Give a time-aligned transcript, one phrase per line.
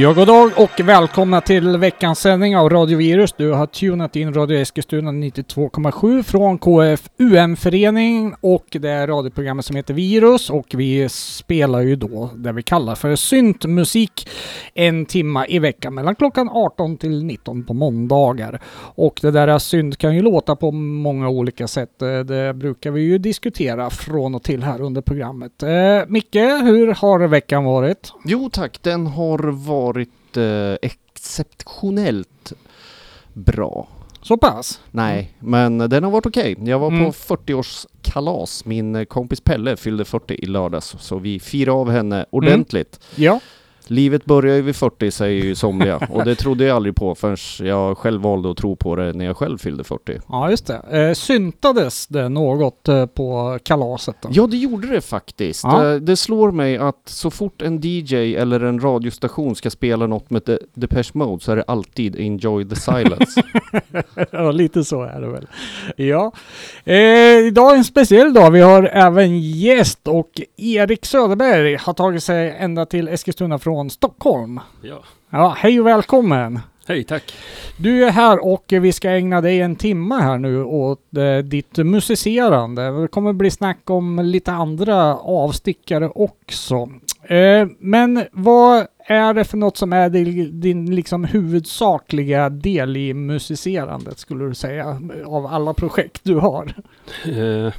[0.00, 3.32] Ja, god dag och välkomna till veckans sändning av Radio Virus.
[3.32, 9.94] Du har tunat in Radio Eskilstuna 92,7 från KFUM-föreningen och det är radioprogrammet som heter
[9.94, 14.28] Virus och vi spelar ju då det vi kallar för syntmusik
[14.74, 18.62] en timma i veckan mellan klockan 18 till 19 på måndagar.
[18.94, 22.02] Och det där synt kan ju låta på många olika sätt.
[22.02, 25.62] Eh, det brukar vi ju diskutera från och till här under programmet.
[25.62, 25.68] Eh,
[26.08, 28.12] Micke, hur har veckan varit?
[28.24, 29.87] Jo tack, den har varit
[30.36, 32.52] eh, exceptionellt
[33.32, 33.88] bra.
[34.22, 34.80] Så pass?
[34.90, 36.56] Nej, men den har varit okej.
[36.64, 37.04] Jag var Mm.
[37.04, 38.62] på 40-årskalas.
[38.66, 43.00] Min eh, kompis Pelle fyllde 40 i lördags, så vi firade av henne ordentligt.
[43.14, 43.40] Ja.
[43.90, 47.36] Livet börjar ju vid 40 säger ju somliga, och det trodde jag aldrig på förrän
[47.68, 50.20] jag själv valde att tro på det när jag själv fyllde 40.
[50.28, 50.74] Ja, just det.
[51.08, 54.28] Eh, syntades det något eh, på kalaset då?
[54.32, 55.64] Ja, det gjorde det faktiskt.
[55.64, 55.90] Ja.
[55.92, 60.30] Eh, Det slår mig att så fort en DJ eller en radiostation ska spela något
[60.30, 63.42] med De- Depeche Mode så är det alltid Enjoy the Silence.
[64.30, 65.46] ja, lite så är det väl.
[65.96, 66.32] Ja.
[66.84, 68.50] Eh, idag är en speciell dag.
[68.50, 74.60] Vi har även gäst och Erik Söderberg har tagit sig ända till Eskilstuna från Stockholm.
[74.82, 75.02] Ja.
[75.30, 76.60] Ja, hej och välkommen!
[76.88, 77.34] Hej, tack.
[77.76, 81.76] Du är här och vi ska ägna dig en timme här nu åt eh, ditt
[81.76, 83.00] musicerande.
[83.00, 86.88] Det kommer bli snack om lite andra avstickare också.
[87.22, 93.14] Eh, men vad är det för något som är din, din liksom huvudsakliga del i
[93.14, 95.00] musicerandet skulle du säga?
[95.26, 96.74] Av alla projekt du har.
[97.24, 97.72] Eh,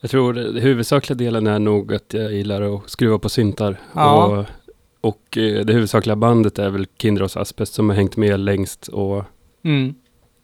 [0.00, 3.76] jag tror det huvudsakliga delen är nog att jag gillar att skruva på syntar.
[3.94, 4.26] Ja.
[4.26, 4.46] Och,
[5.02, 9.24] och eh, det huvudsakliga bandet är väl Kindros Asbest som har hängt med längst och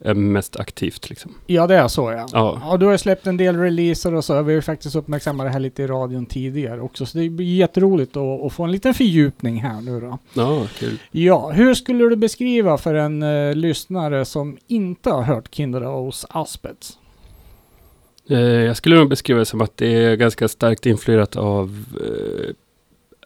[0.05, 1.35] är mest aktivt liksom.
[1.47, 2.27] Ja, det är så ja.
[2.33, 2.61] Ja.
[2.65, 4.33] Ja, du har släppt en del releaser och så.
[4.33, 7.07] Vi har ju faktiskt uppmärksammat det här lite i radion tidigare också.
[7.07, 10.19] Så det blir jätteroligt att, att få en liten fördjupning här nu då.
[10.35, 10.99] Ja, kul.
[11.11, 16.99] Ja, hur skulle du beskriva för en eh, lyssnare som inte har hört Kinderås Aspets?
[18.31, 22.55] Eh, jag skulle nog beskriva det som att det är ganska starkt influerat av eh,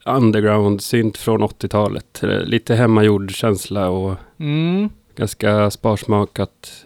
[0.06, 2.22] underground synt från 80-talet.
[2.22, 4.88] Eh, Lite hemmagjord känsla och Mm.
[5.16, 6.84] ganska sparsmakat.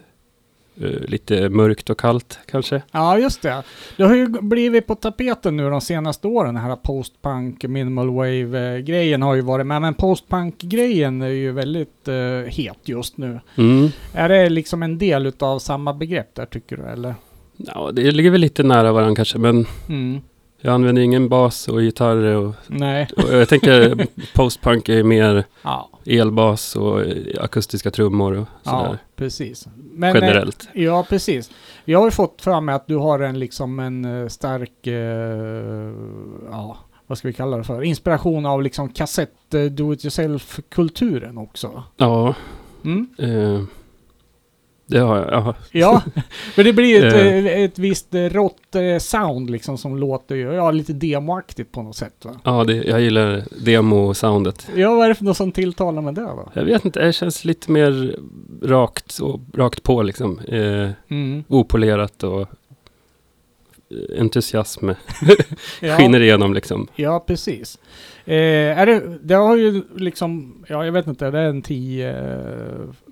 [0.81, 2.83] Eh, lite mörkt och kallt kanske.
[2.93, 3.63] Ja, just det.
[3.97, 9.23] Det har ju blivit på tapeten nu de senaste åren, den här postpunk, minimal wave-grejen
[9.23, 9.83] har ju varit med.
[9.83, 12.15] Men postpunk-grejen är ju väldigt eh,
[12.53, 13.41] het just nu.
[13.57, 13.89] Mm.
[14.13, 17.15] Är det liksom en del utav samma begrepp där tycker du, eller?
[17.57, 20.21] Ja, det ligger väl lite nära varandra kanske, men Mm.
[20.61, 23.09] Jag använder ingen bas och gitarr och, Nej.
[23.17, 27.01] och jag tänker postpunk är mer Ja, elbas och
[27.41, 28.99] akustiska trummor och ja sådär.
[29.17, 29.67] precis.
[29.93, 30.69] Men, eh, generellt.
[30.73, 31.51] Ja, precis.
[31.85, 35.93] Jag har ju fått mig att du har en liksom en eh, stark, eh,
[36.51, 37.83] ja, vad ska vi kalla det för?
[37.83, 41.83] Inspiration av liksom kassett eh, do it yourself-kulturen också.
[41.97, 42.35] Ja,
[42.85, 43.09] Mm?
[43.19, 43.63] eh,
[44.87, 45.31] det har jag.
[45.33, 45.55] Ja.
[45.73, 46.03] Ja,
[46.55, 47.15] för det blir ju ett,
[47.47, 47.47] Eh.
[47.47, 51.97] eh, ett visst eh, rått sound liksom som låter ju, ja, lite demoaktigt på något
[51.97, 52.41] sätt va?
[52.45, 54.69] Ja, det, jag gillar demo-soundet.
[54.77, 56.51] Ja, vad är det för något som tilltalar med det då?
[56.55, 58.17] Jag vet inte, det känns lite mer
[58.63, 60.39] rakt, och, rakt på liksom.
[60.39, 61.45] Eh, Mm.
[61.49, 62.49] opolerat och
[64.19, 64.91] entusiasm
[65.81, 65.97] Ja.
[65.97, 66.89] skiner igenom liksom.
[66.97, 67.79] Ja, precis.
[68.25, 71.63] Eh, är det, det har ju liksom, ja jag vet inte, det är en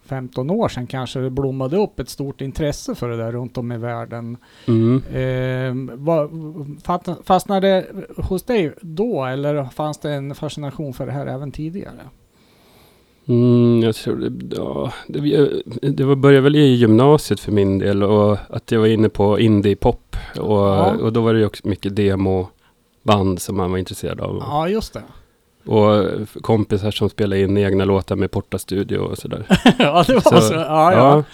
[0.08, 3.72] 10-15 år sedan kanske det blommade upp ett stort intresse för det där runt om
[3.72, 4.36] i världen.
[4.66, 5.02] Mm.
[5.12, 5.96] Eh,
[6.84, 7.86] fast- fastnade det
[8.22, 12.00] hos dig då eller fanns det en fascination för det här även tidigare?
[13.28, 15.20] Mm, jag tror det, ja, det,
[15.90, 19.38] det var, började väl i gymnasiet för min del och att jag var inne på
[19.38, 20.16] indie-pop.
[20.38, 20.92] Och, Ja.
[21.02, 24.36] och då var det ju också mycket demoband som man var intresserad av.
[24.40, 25.02] Ja, just det.
[25.66, 26.04] Och
[26.42, 29.46] kompisar som spelade in egna låtar med Porta Studio och sådär.
[29.78, 30.40] ja, det var så.
[30.40, 31.24] Så, ja, ja.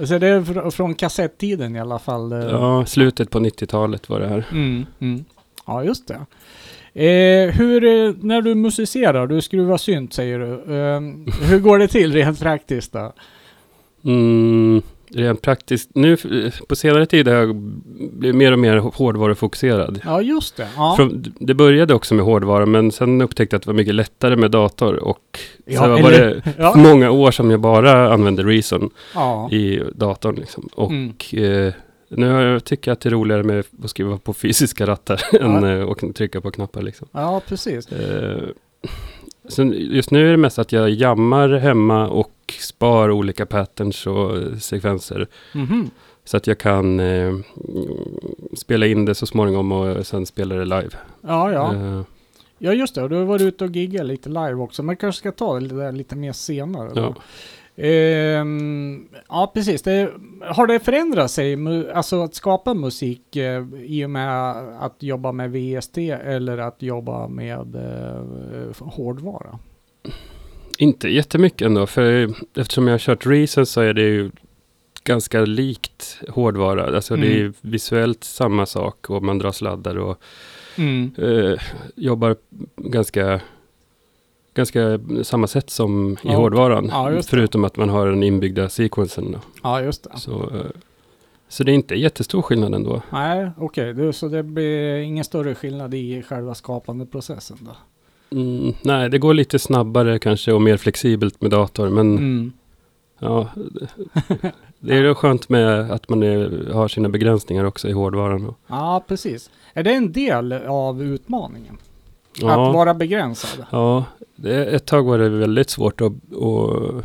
[0.00, 2.32] ja, Så det är fr- från kassettiden i alla fall.
[2.32, 2.38] eh.
[2.38, 4.44] ja, slutet på 90-talet var det här.
[4.52, 5.24] Mm, mm.
[5.66, 6.26] Ja, just det.
[7.04, 10.52] Eh, hur, eh, när du musicerar, du skruvar synt säger du.
[10.74, 11.00] Eh,
[11.48, 13.12] hur går det till rent praktiskt då?
[14.04, 14.82] Mm,
[15.14, 17.56] rent praktiskt, nu eh, på senare tid har jag
[17.96, 20.00] blivit mer och mer hårdvarufokuserad.
[20.04, 20.68] Ja, just det.
[20.76, 20.94] Ja.
[20.96, 24.36] Från, det började också med hårdvara, men sen upptäckte jag att det var mycket lättare
[24.36, 26.74] med dator och Ja, så var det ja.
[26.76, 29.50] många år som jag bara använde Reason ja.
[29.50, 30.34] i datorn.
[30.34, 30.68] Liksom.
[30.74, 31.66] Och Mm.
[31.66, 31.72] eh,
[32.08, 35.88] nu tycker jag att det är roligare med att skriva på fysiska rattar än eh,
[35.88, 36.82] att trycka på knappar.
[36.82, 37.08] Liksom.
[37.12, 37.92] ja, precis.
[37.92, 38.42] Eh,
[39.48, 44.36] sen just nu är det mest att jag jammar hemma och spar olika patterns och
[44.36, 45.28] eh, sekvenser.
[45.54, 45.90] Mhm.
[46.24, 47.42] Så att jag kan eh, mm,
[48.56, 50.90] spela in det så småningom och sen spela det live.
[51.20, 51.74] Ja, ja.
[51.74, 52.02] Eh,
[52.62, 53.08] Ja, just det.
[53.08, 54.82] Du har varit ute och giggat lite live också.
[54.82, 56.90] Men kanske ska ta det där lite mer senare.
[56.94, 57.14] Ja.
[57.76, 59.82] Ehm, ja, precis.
[59.82, 60.10] Det,
[60.46, 61.56] har det förändrat sig,
[61.94, 64.50] alltså att skapa musik eh, i och med
[64.80, 69.58] att jobba med VST eller att jobba med eh, hårdvara?
[70.80, 74.30] Inte jättemycket ändå, för eftersom jag har kört Reason så är det ju
[75.04, 76.96] ganska likt hårdvara.
[76.96, 77.54] Alltså det är Mm.
[77.60, 80.18] visuellt samma sak och man drar sladdar och
[80.78, 81.10] Mm.
[81.18, 81.60] eh,
[81.96, 82.36] jobbar
[82.76, 83.40] ganska,
[84.54, 86.36] ganska samma sätt som i Ja.
[86.36, 86.88] hårdvaran.
[86.92, 89.36] Ja, förutom att man har den inbyggda sequensen.
[89.62, 90.18] Ja, just det.
[90.18, 90.66] Så, eh,
[91.48, 93.02] så det är inte jättestor skillnad ändå.
[93.12, 93.94] Nej, okej.
[93.94, 97.76] Du, Så det blir ingen större skillnad i själva skapande processen då?
[98.32, 101.88] Mm, nej, det går lite snabbare kanske och mer flexibelt med dator.
[101.88, 102.52] Men Mm.
[103.18, 103.48] ja,
[104.78, 108.54] det är ju skönt med att man är, har sina begränsningar också i hårdvaran.
[108.66, 109.50] Ja, precis.
[109.74, 111.74] Är det en del av utmaningen?
[112.36, 113.66] Att ja, vara begränsad?
[113.70, 114.04] ja
[114.36, 117.04] det, ett tag var det väldigt svårt att, att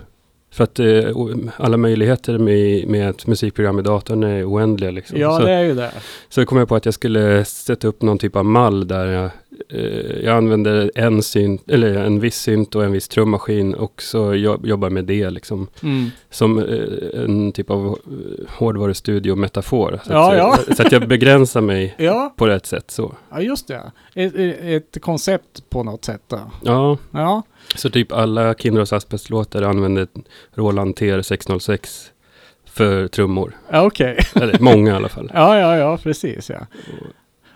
[0.51, 1.15] för att eh,
[1.57, 4.91] alla möjligheter med, med ett musikprogram i datorn är oändliga.
[4.91, 5.19] Liksom.
[5.19, 5.91] Ja, så, det är ju det.
[6.29, 9.29] så kom jag på att jag skulle sätta upp någon typ av mall där jag,
[10.23, 14.65] jag använde en, synt, eller en viss synt och en viss trummaskin och så jobb,
[14.65, 15.67] jobbar med det liksom.
[15.83, 16.09] Mm.
[16.29, 17.93] Som eh, en typ av eh,
[18.57, 19.99] hårdvarustudio-metafor.
[20.05, 20.37] Så, Ja, att,
[20.67, 20.75] ja.
[20.75, 23.15] så att jag begränsar mig Ja, på rätt sätt så.
[23.31, 23.91] ja just det.
[24.13, 26.39] Ett, ett koncept på något sätt då.
[26.63, 27.43] Ja, Ja,
[27.75, 30.07] så typ alla Kinross Asbest-låtar använder
[30.53, 32.09] Roland TR-606
[32.65, 33.57] för trummor.
[33.71, 34.17] ja okej.
[34.35, 35.31] Eller många i alla fall.
[35.33, 36.59] Ja, ja, ja, precis ja.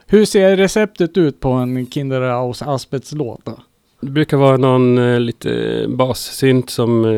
[0.10, 3.60] Hur ser receptet ut på en Kinderhaus Asbets låt då?
[4.02, 7.12] Det brukar vara någon eh, lite bassynt som eh,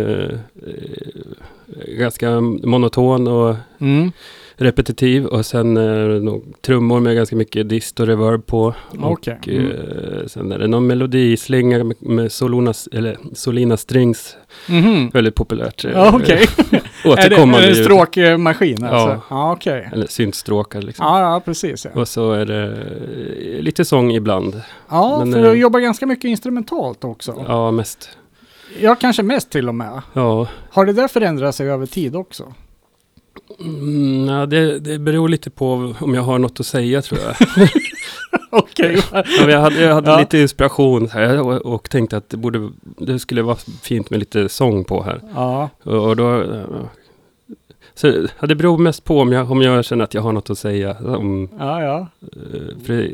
[0.68, 4.12] eh, ganska monoton och Mm.
[4.56, 8.74] repetitiv och sen eh, trummor med ganska mycket dist och reverb på.
[9.02, 9.38] Okej.
[9.42, 9.72] Och Mm.
[9.72, 14.38] eh, sen är det någon melodislinga med, med Solinas, eller Solina Strings,
[14.70, 15.10] Mhm.
[15.10, 15.86] väldigt populärt.
[15.86, 16.20] eh, Ja,
[17.06, 17.12] okej.
[17.12, 19.10] Är det, är Återkommande det stråkmaskin alltså?
[19.10, 19.22] Ja.
[19.30, 19.90] Ja, okej.
[19.94, 21.06] Eller syntstråkar liksom.
[21.06, 22.02] Ja, ja, precis ja.
[22.02, 22.64] Och så är det
[23.56, 24.62] eh, lite sång ibland.
[24.90, 27.46] Ja, Men, för eh, du jobbar ganska mycket instrumentalt också.
[27.48, 28.10] Ja, mest.
[28.80, 30.02] Ja, kanske mest till och med.
[30.14, 32.54] Ja, Har det där förändrat sig över tid också?
[33.60, 37.36] mm, ja det, det beror lite på om jag har något att säga tror jag.
[38.58, 39.04] Okej.
[39.12, 40.20] Ja, jag hade, jag hade Ja.
[40.20, 44.50] lite inspiration här och, och tänkte att det, borde, det skulle vara fint med lite
[44.50, 45.22] sång på här.
[45.36, 46.42] Ja, Och, och då...
[46.42, 46.64] eh,
[47.94, 48.08] Så
[48.40, 50.58] ja, det beror mest på om jag, om jag känner att jag har något att
[50.58, 50.98] säga.
[51.18, 52.08] Om, ja, ja.
[52.22, 53.12] eh, för det,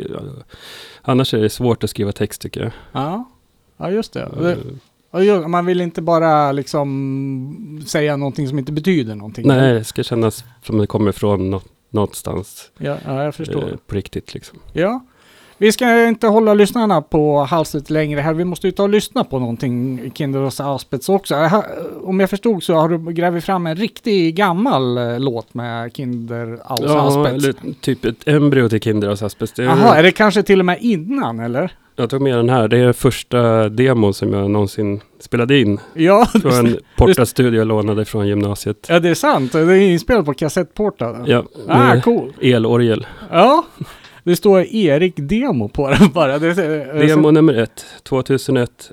[1.02, 2.72] annars är det svårt att skriva text tycker jag.
[2.92, 3.30] Ja,
[3.78, 4.30] ja just det.
[4.40, 4.58] Det
[5.48, 9.48] man vill inte bara liksom säga någonting som inte betyder någonting.
[9.48, 12.72] Nej, det ska kännas som det kommer från nå, någonstans.
[12.78, 13.64] Ja, ja jag förstår.
[13.70, 14.60] eh, på riktigt liksom.
[14.74, 15.00] Ja.
[15.60, 18.34] Vi ska inte hålla lyssnarna på halset längre här.
[18.34, 21.36] Vi måste ju ta och lyssna på någonting Kinder och Aspets också.
[21.36, 21.66] Har-
[22.04, 26.58] Om jag förstod så har du grävt fram en riktig gammal eh, låt med Kinder
[26.66, 27.44] Aus Ja, Aspets.
[27.46, 29.08] eller typ ett embryo till Kinder
[29.60, 31.72] är- Jaha, är det kanske till och med innan eller?
[31.96, 32.68] Jag tog med den här.
[32.68, 35.80] Det är första demon som jag någonsin spelade in.
[35.94, 38.86] Ja, Från en portastudio jag lånade från gymnasiet.
[38.90, 39.52] ja det är sant.
[39.52, 41.24] Det är inspelat på kassettportar.
[41.28, 42.34] Ja, Ah, cool.
[42.42, 43.08] elorgel.
[43.32, 43.66] Ja,
[44.28, 46.40] det står Erik Demo på den bara.
[46.40, 46.54] Det,
[47.08, 48.92] Demo nummer ett, 2001,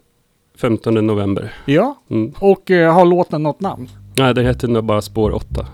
[0.58, 1.52] 15 november.
[1.64, 2.32] Ja, Mm.
[2.38, 3.88] och eh, har låten något namn?
[4.18, 5.66] Nej, det heter nog bara spår 8.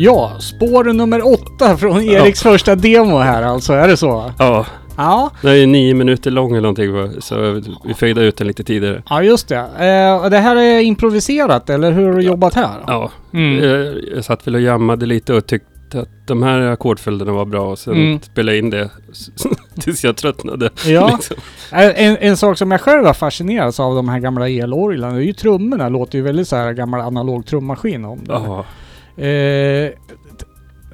[0.00, 4.32] Ja, spår nummer åtta från Eriks första demo här alltså, är det så?
[4.38, 8.46] Ja, Ja, den är ju nio minuter lång eller någonting så vi fejdade ut den
[8.46, 9.02] lite tidigare.
[9.10, 9.56] ja just det.
[9.56, 12.76] Eh, det här är improviserat, eller hur har du jobbat här?
[12.86, 13.64] Ja, Mm.
[13.68, 17.70] jag, jag satt väl och jammade lite och tyckte att de här ackordföljderna var bra
[17.70, 18.20] och sen Mm.
[18.22, 18.90] spelade in det
[19.80, 20.70] tills jag tröttnade.
[20.86, 21.36] Ja, liksom.
[21.72, 25.22] Eh, en, en sak som jag själv har fascinerats av de här gamla elorglarna, det
[25.22, 25.88] är ju trummorna.
[25.88, 28.32] låter ju väldigt så här gammal analog trummaskin om det.
[28.32, 28.64] Ja,
[29.18, 29.92] Eh,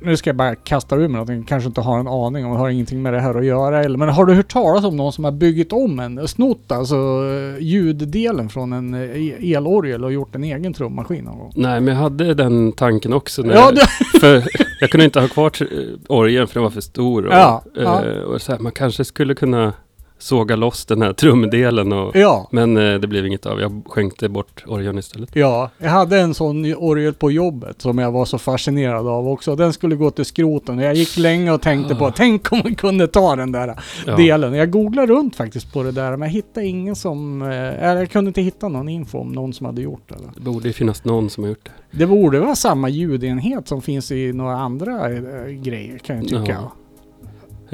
[0.00, 2.68] nu ska jag bara kasta ur mig någonting, kanske inte har en aning om, har
[2.68, 3.84] ingenting med det här att göra.
[3.84, 6.96] Eller, men har du hört talas om någon som har byggt om en, snott alltså
[6.96, 11.52] eh, ljuddelen från en eh, elorgel och gjort en egen trummaskin någon gång?
[11.56, 13.42] nej men jag hade den tanken också.
[13.42, 13.80] När, Ja, du,
[14.20, 14.42] för
[14.80, 15.66] jag kunde inte ha kvar eh,
[16.08, 17.26] orgeln för den var för stor.
[17.26, 18.02] Och, Ja, ja.
[18.24, 19.72] och så här, man kanske skulle kunna
[20.18, 21.92] såga loss den här trumdelen.
[21.92, 22.48] Och, ja.
[22.52, 23.60] Men eh, det blev inget av.
[23.60, 25.36] Jag skänkte bort orgeln istället.
[25.36, 29.56] Ja, jag hade en sån orgel på jobbet som jag var så fascinerad av också.
[29.56, 32.74] Den skulle gå till skroten och jag gick länge och tänkte på, tänk om man
[32.74, 33.74] kunde ta den där
[34.06, 34.16] Ja.
[34.16, 34.54] delen.
[34.54, 37.48] Jag googlade runt faktiskt på det där men jag hittade ingen som, eh,
[37.84, 40.14] eller jag kunde inte hitta någon info om någon som hade gjort det.
[40.34, 41.98] Det borde finnas någon som har gjort det.
[41.98, 46.42] Det borde vara samma ljudenhet som finns i några andra eh, grejer kan jag tycka.
[46.52, 46.72] Ja.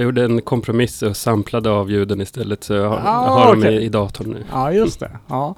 [0.00, 3.50] Jag gjorde en kompromiss och samplade av ljuden istället så jag har, Ah, jag har
[3.50, 3.74] dem okej.
[3.76, 4.44] i, i datorn nu.
[4.52, 5.10] Ja, just det.
[5.28, 5.54] Ja.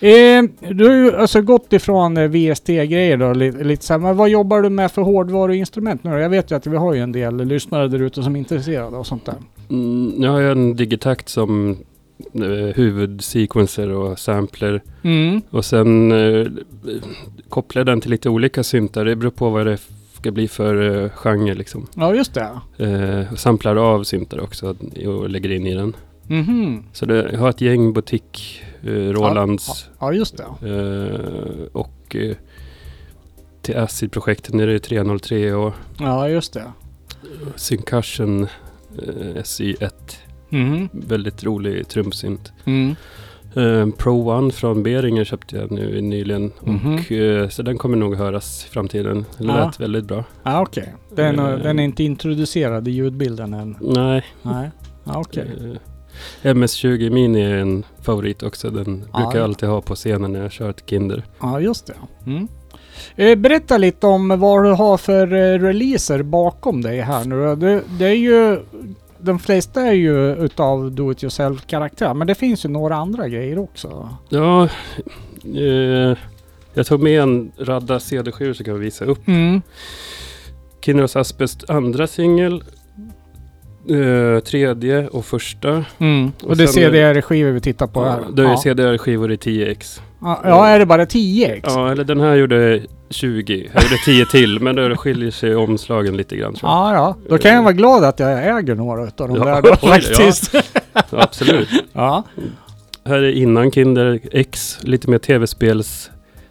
[0.00, 0.42] Eh,
[0.74, 4.28] du har ju alltså gått ifrån eh, VST-grejer då, lite, lite så här, men vad
[4.28, 6.18] jobbar du med för hårdvaruinstrument nu då?
[6.18, 8.96] Jag vet ju att vi har ju en del lyssnare där ute som är intresserade
[8.96, 9.34] av sånt där.
[9.70, 11.76] Mm, nu har jag en Digitakt som
[12.34, 14.82] eh, huvudsequencer och sampler.
[15.02, 15.40] Mm.
[15.50, 16.46] Och sen eh,
[17.48, 19.04] kopplar den till lite olika syntar.
[19.04, 19.78] Det beror på vad det
[20.24, 21.86] ska bli för eh, genre liksom.
[21.94, 22.60] Ja, just det.
[22.84, 24.76] Eh, samplar av syntar också
[25.06, 25.96] och lägger in i den.
[26.26, 26.84] Mhm.
[26.92, 30.44] Så det, jag har ett gäng butik, eh, Rolands Ja, just det.
[30.68, 32.36] eh, och eh,
[33.62, 36.72] till Acid-projektet nu är det 303 och Ja, just det.
[37.56, 39.90] Syncussion eh, SY1.
[40.48, 40.88] Mhm.
[40.92, 42.52] Väldigt rolig trumsynt.
[42.64, 42.94] Mm.
[43.56, 46.52] Eh, Pro One från Behringer köpte jag nu nyligen.
[46.64, 46.94] Mhm.
[46.94, 49.24] Och, eh, så den kommer nog höras i framtiden.
[49.38, 49.64] Det Ja.
[49.66, 50.24] lät väldigt bra.
[50.42, 50.94] Ja, okej.
[51.14, 51.58] Den, Eh.
[51.58, 53.76] den är inte introducerad i ljudbilden än.
[53.80, 54.24] Nej.
[54.42, 54.70] Nej.
[55.04, 55.50] Okej.
[56.42, 58.70] eh, MS-20 Mini är en favorit också.
[58.70, 59.44] Den Ja, brukar jag ja.
[59.44, 61.22] alltid ha på scenen när jag kör ett Kinder.
[61.40, 61.94] Ja, just det.
[62.26, 62.48] Mm.
[63.42, 65.26] Berätta lite om vad du har för
[65.58, 67.56] releaser bakom dig här nu.
[67.56, 68.58] Det, det är ju...
[69.24, 73.28] De flesta är ju utav do it yourself karaktär, men det finns ju några andra
[73.28, 74.08] grejer också.
[74.28, 74.68] Ja,
[75.44, 76.18] eh,
[76.74, 79.28] jag tog med en radda CD-skivor så kan vi visa upp.
[79.28, 79.62] Mm.
[80.84, 82.64] Kinderos Asbest andra singel.
[83.90, 85.84] Eh, tredje och första.
[85.98, 86.32] Mm.
[86.42, 88.18] Och, Och det sen- CDR-skivor vi tittar på här.
[88.26, 88.56] Ja, då är ja.
[88.56, 90.00] CD-skivor i 10x.
[90.20, 91.60] Ja, ja, är det bara 10x?
[91.64, 92.82] Ja, eller den här gjorde
[93.14, 93.70] 20.
[93.74, 96.70] Jag gjorde 10 till, men det skiljer sig omslagen lite grann jag.
[96.70, 97.16] Ja, ja.
[97.28, 99.76] Då kan jag vara glad att jag äger några utav de Ja, där då, oj,
[99.88, 100.54] faktiskt.
[100.92, 101.68] Ja, absolut.
[101.92, 102.22] Ja.
[103.06, 106.10] Här är innan Kinder X, lite mer tv-spels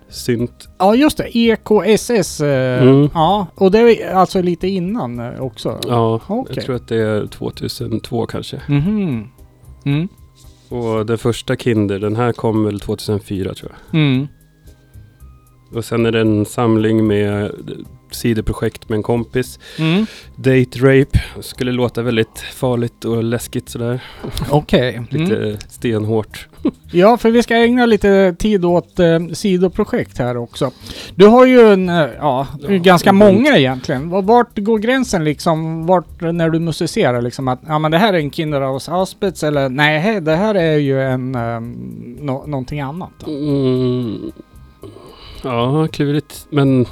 [0.09, 0.69] synt.
[0.77, 1.37] ja, just det.
[1.37, 2.41] EKSS.
[2.41, 3.09] Eh, Mm.
[3.13, 5.79] Ja, och det är alltså lite innan eh, också?
[5.87, 6.53] Ja, Okej.
[6.55, 8.61] jag tror att det är 2002 kanske.
[8.67, 9.27] Mhm.
[9.85, 10.07] Mm.
[10.69, 13.99] Och den första Kinder, den här kom väl 2004 tror jag.
[15.75, 17.51] Och sen är det en samling med
[18.11, 19.59] sidoprojekt med en kompis.
[19.79, 20.05] Mm.
[20.35, 21.21] Date Rape.
[21.41, 24.03] Skulle låta väldigt farligt och läskigt sådär.
[24.49, 25.01] Okej.
[25.09, 25.57] Lite Mm.
[25.69, 26.47] stenhårt.
[26.95, 30.71] Ja, för vi ska ägna lite tid åt eh, sidoprojekt här också.
[31.15, 34.09] Du har ju en, eh, ja, Ja, ganska en många egentligen.
[34.09, 35.85] Var- Vart går gränsen liksom?
[35.85, 39.69] Vart när du musicerar liksom att, ja men det här är en Kinderhaus Aspets eller
[39.69, 41.71] nej, det här är ju en, um,
[42.21, 43.27] nå- någonting annat.
[43.27, 44.31] Mm.
[45.43, 46.47] Ja, klurigt.
[46.49, 46.85] Men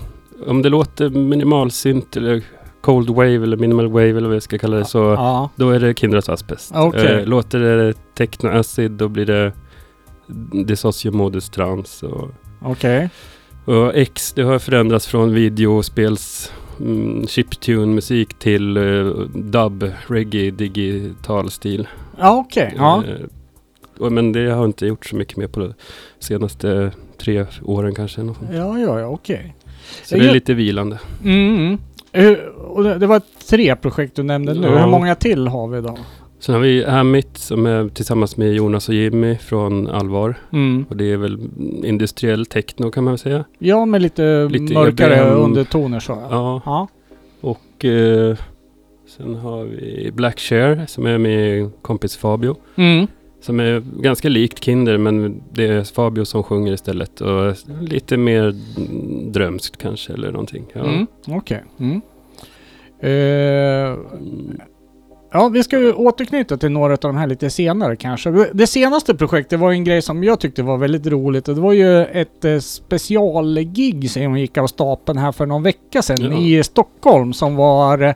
[0.48, 2.44] om det låter minimalsynt eller
[2.82, 5.80] cold wave eller minimal wave eller vad jag ska kalla det så Ja, då är
[5.80, 6.76] det Kindras Asbest.
[6.76, 9.52] Eh, låter det techno acid då blir det
[10.66, 12.30] Dissocium Modus Trans och,
[12.62, 13.10] okej.
[13.66, 21.52] och X det har förändrats från videospels mm, chiptune musik till uh, dub, reggae, digital
[21.52, 21.88] stil.
[22.20, 22.74] Ja, okej.
[22.78, 23.04] Ja.
[23.08, 23.26] Eh,
[24.00, 25.74] och, men det har inte gjort så mycket mer på
[26.20, 26.92] senaste
[27.24, 28.24] tre åren kanske.
[28.24, 28.50] Något sånt.
[28.54, 29.56] Ja, ja, ja, okej.
[30.04, 31.00] Så det är lite vilande.
[31.24, 31.56] Mm.
[31.56, 31.78] mm.
[32.12, 34.68] Hur- och det, det var tre projekt du nämnde nu.
[34.68, 34.78] Ja.
[34.80, 35.98] Hur många till har vi då?
[36.40, 40.36] Sen har vi Amit som är tillsammans med Jonas och Jimmy från Allvar.
[40.54, 40.86] Mm.
[40.90, 41.40] Och det är väl
[41.84, 43.46] industriell techno kan man väl säga.
[43.60, 45.38] Ja, med lite, Lite mörkare EBM.
[45.38, 46.12] undertoner så.
[46.12, 46.28] Ja.
[46.32, 46.62] Ja.
[46.66, 46.88] ja.
[47.42, 48.38] Och eh,
[49.18, 52.56] sen har vi Black Share som är med kompis Fabio.
[52.76, 53.08] Mm.
[53.42, 57.22] Som är ganska likt Kinder men det är Fabio som sjunger istället.
[57.22, 58.56] Och lite mer
[59.32, 60.66] drömskt kanske eller någonting.
[60.74, 60.80] Ja.
[60.84, 61.64] Mm, Okej.
[61.80, 62.02] Mm.
[63.00, 63.98] Eh,
[65.34, 68.48] ja, vi ska ju återknyta till några av de här lite senare kanske.
[68.54, 71.74] Det senaste projektet var en grej som jag tyckte var väldigt roligt och det var
[71.74, 76.38] ju ett eh, specialgig som gick av stapeln här för någon vecka sedan Ja.
[76.38, 78.14] i Stockholm som var eh,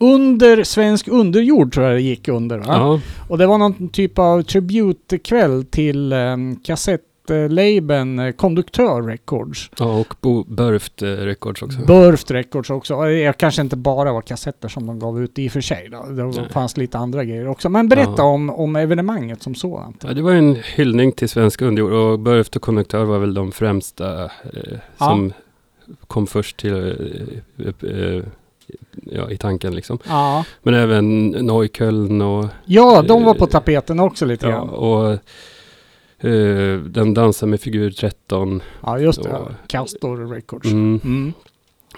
[0.00, 2.62] under svensk underjord tror jag det gick under.
[2.66, 9.70] Ja, Och det var någon typ av tributekväll till um, kassettlabeln uh, Konduktör Records.
[9.78, 11.78] ja, och Bo Burft eh, Records också.
[11.86, 12.94] Burft Records också.
[12.94, 15.88] Och Det kanske inte bara var kassetter som de gav ut i och för sig.
[15.92, 16.06] Då.
[16.10, 16.48] Det Nej.
[16.52, 17.68] fanns lite andra grejer också.
[17.68, 18.22] Men berätta Ja.
[18.24, 20.04] om, om evenemanget som sådant.
[20.08, 23.52] Ja, det var en hyllning till svensk underjord och Burft och Konduktör var väl de
[23.52, 24.30] främsta eh,
[24.98, 25.06] Ja.
[25.06, 25.32] som
[26.06, 26.74] kom först till
[27.58, 28.22] eh, eh,
[29.04, 29.98] ja, i tanken liksom.
[30.08, 30.44] Ja.
[30.62, 34.68] Men även Neukölln och, ja, de var på tapeten också lite ja, grann.
[34.68, 35.12] och
[36.28, 38.62] eh, Den dansar med figur 13.
[38.82, 39.54] Ja, just det.
[39.66, 40.66] Castor Records.
[40.66, 41.00] Mm.
[41.04, 41.32] Mm.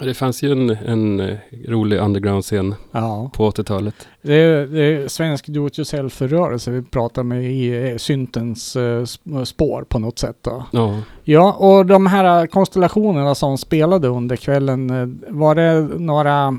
[0.01, 1.37] Det fanns ju en, en eh,
[1.69, 3.31] rolig underground-scen Ja.
[3.35, 3.95] på 80-talet.
[4.23, 8.81] Det är, det är svensk do it yourself-rörelse vi pratar med i eh, syntens eh,
[9.03, 10.37] sp- spår på något sätt.
[10.43, 10.65] Då.
[10.73, 16.59] Ja, Ja, och de här konstellationerna som spelade under kvällen, var det några...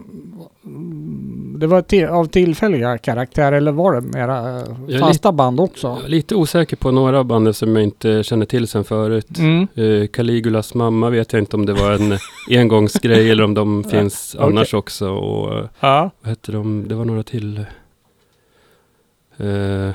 [1.60, 5.88] Det var till, av tillfälliga karaktär eller var det mera eh, Jag fasta band också?
[5.88, 9.38] jag är lite osäker på några av banden som jag inte känner till sen förut.
[9.40, 9.68] Mm.
[9.76, 12.18] Eh, Caligulas mamma vet jag inte om det var en
[12.60, 14.48] engångsgrej eller om de finns Okej.
[14.48, 15.10] annars också.
[15.10, 16.10] Och eh, Ja.
[16.22, 16.88] vad hette de?
[16.88, 17.58] Det var några till.
[19.38, 19.90] Eh,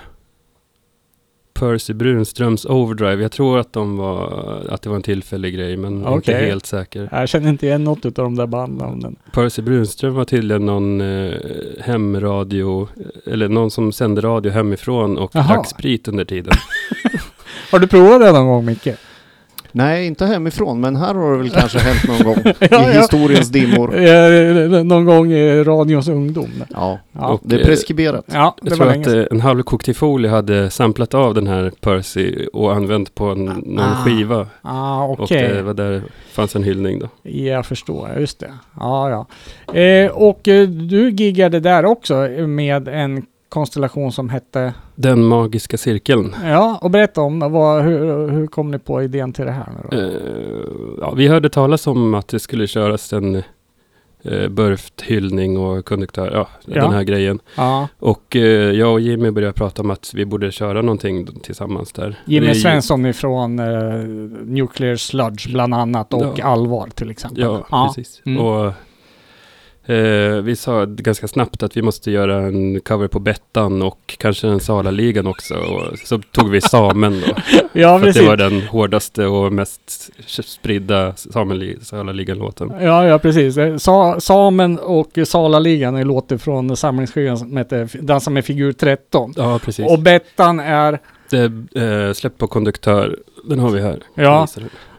[1.61, 3.23] Percy Brunströms Overdrive.
[3.23, 4.27] Jag tror att de var,
[4.71, 6.47] att det var en tillfällig grej men inte Okej.
[6.47, 7.09] helt säker.
[7.13, 9.17] Jag känner inte igen något av de där bandnamnen.
[9.33, 11.35] Percy Brunström var tydligen någon eh,
[11.81, 12.89] hemradio,
[13.27, 15.49] eller någon som sände radio hemifrån och Jaha.
[15.55, 16.53] drack sprit under tiden.
[17.73, 18.89] Har du provat det någon gång Micke?
[19.77, 23.01] Nej, inte hemifrån, men här har det väl kanske hänt någon gång Ja, i ja.
[23.01, 23.95] historiens dimmor.
[24.05, 26.51] Eh, någon gång i radions ungdom?
[26.71, 28.25] Ja, Ja, Och, det är eh, preskriberat.
[28.33, 29.21] ja det Jag tror att sedan.
[29.21, 33.79] eh, en halvkokt folie hade samplat av den här Percy och använt på en, någon
[33.81, 34.47] Ah, skiva.
[34.63, 35.49] Ah, Och okej.
[35.53, 37.09] det var där det fanns en hyllning då.
[37.31, 38.53] Jag förstår, just det.
[38.81, 39.27] Ja,
[39.67, 39.81] ja.
[39.81, 42.15] Eh, och eh, du giggade där också
[42.47, 43.23] med en
[43.55, 44.75] konstellation som hette...
[44.95, 46.35] Den magiska cirkeln.
[46.45, 49.89] Ja, och berätta om vad, hur, hur kom ni på idén till det här nu
[49.91, 50.03] då?
[50.03, 56.31] Eh, ja, vi hörde talas om att det skulle köras en uh, Burft-hyllning och konduktör,
[56.35, 56.83] ja, Ja.
[56.83, 57.39] den här grejen.
[57.57, 61.93] Ja, Och eh, jag och Jimmy började prata om att vi borde köra någonting tillsammans
[61.93, 62.19] där.
[62.25, 63.95] Jimmy Vi- Svensson ifrån eh,
[64.47, 66.45] Nuclear Sludge bland annat och Ja.
[66.45, 67.43] Allvar till exempel.
[67.71, 68.23] Ja, precis.
[68.27, 68.41] Mm.
[68.45, 68.73] Och
[69.87, 74.49] eh, vi sa ganska snabbt att vi måste göra en cover på Bettan och kanske
[74.49, 75.55] en Salaligan också.
[75.55, 77.35] Och så tog vi Samen då.
[77.73, 78.23] Ja, för precis.
[78.23, 80.11] det var den hårdaste och mest
[80.45, 81.15] spridda
[81.83, 82.73] Salaligan-låten.
[82.81, 83.57] Ja, ja precis.
[83.57, 89.33] Eh, Sa, Samen och Salaligan är låter från samlingsskivan som heter Dansa med figur 13.
[89.37, 89.87] Ja, precis.
[89.87, 90.99] Och Bettan är
[91.31, 91.45] det
[91.83, 93.19] eh, släpp på konduktör.
[93.45, 94.03] Den har vi här.
[94.15, 94.47] Ja.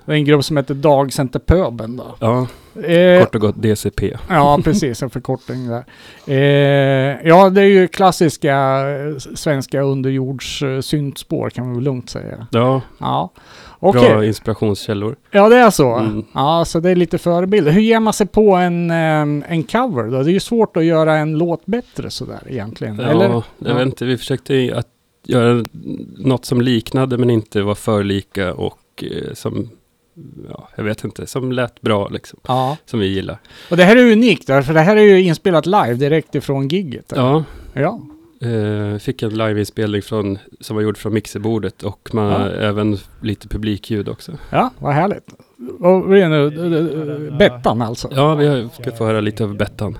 [0.05, 0.15] Visar den.
[0.15, 2.15] en grupp som heter Dagcenter Pöben då.
[2.19, 2.47] Ja,
[2.83, 4.17] Eh, kort och gott DCP.
[4.29, 5.03] Ja, precis.
[5.03, 5.85] En förkortning där.
[6.27, 8.55] Eh, ja, det är ju klassiska
[8.89, 12.47] eh, svenska underjords syntspår kan man väl lugnt säga.
[12.51, 13.29] Ja, Ja,
[13.79, 14.09] okej.
[14.09, 15.15] bra inspirationskällor.
[15.31, 15.95] Ja, det är så.
[15.95, 16.23] Mm.
[16.33, 17.71] Ja, så det är lite förebilder.
[17.71, 20.23] Hur ger man sig på en, eh, en cover då?
[20.23, 22.95] Det är ju svårt att göra en låt bättre sådär egentligen.
[22.99, 23.29] Ja, Eller?
[23.29, 23.73] jag Ja.
[23.73, 24.05] vet inte.
[24.05, 24.87] Vi försökte att
[25.27, 25.65] göra
[26.17, 29.69] något som liknade men inte var för lika och eh, som,
[30.49, 32.39] ja, jag vet inte, som lät bra liksom.
[32.47, 33.37] Ja, Som vi gillar.
[33.71, 37.11] och det här är unikt för det här är ju inspelat live direkt ifrån gigget.
[37.11, 37.23] eller?
[37.23, 38.01] Ja, Ja.
[38.47, 42.49] eh, fick en liveinspelning från, som var gjord från mixerbordet och man Ja.
[42.49, 44.31] även lite publikljud också.
[44.49, 45.33] Ja, vad härligt.
[45.57, 47.31] Vad är det nu?
[47.39, 48.07] Bettan alltså?
[48.11, 49.97] Ja, vi har- ska få höra lite av Bettan.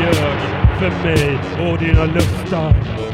[0.00, 0.38] Ljög
[0.78, 1.38] för mig
[1.70, 3.05] och dina luftar.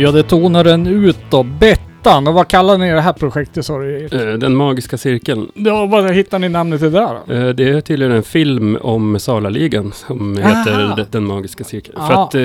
[0.00, 1.42] Ja, det tonar den ut då.
[1.42, 2.26] Bettan.
[2.28, 4.04] Och vad kallar ni det här projektet sa du?
[4.12, 5.48] Eh, Den magiska cirkeln.
[5.54, 7.34] Ja, vad hittar ni namnet till där då?
[7.34, 10.48] Eh, Det är tydligen en film om Salaligan som Aha.
[10.48, 11.96] heter D- Den magiska cirkeln.
[12.06, 12.24] För Ja.
[12.24, 12.42] att eh,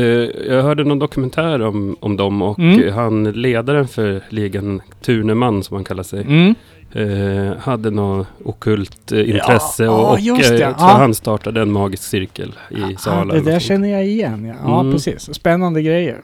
[0.54, 2.84] jag hörde någon dokumentär om, om dem och Mm.
[2.84, 6.56] eh, han ledaren för ligan, Tuneman som han kallar sig, Mm.
[6.94, 10.86] eh, hade något okult eh, intresse Ja, och, ja, och just det, eh, så ja.
[10.98, 13.34] han startade en magisk cirkel i Sala.
[13.34, 14.46] det eller där känner jag igen.
[14.46, 14.94] Ja, ja Mm.
[14.94, 15.34] precis.
[15.36, 16.18] Spännande grejer.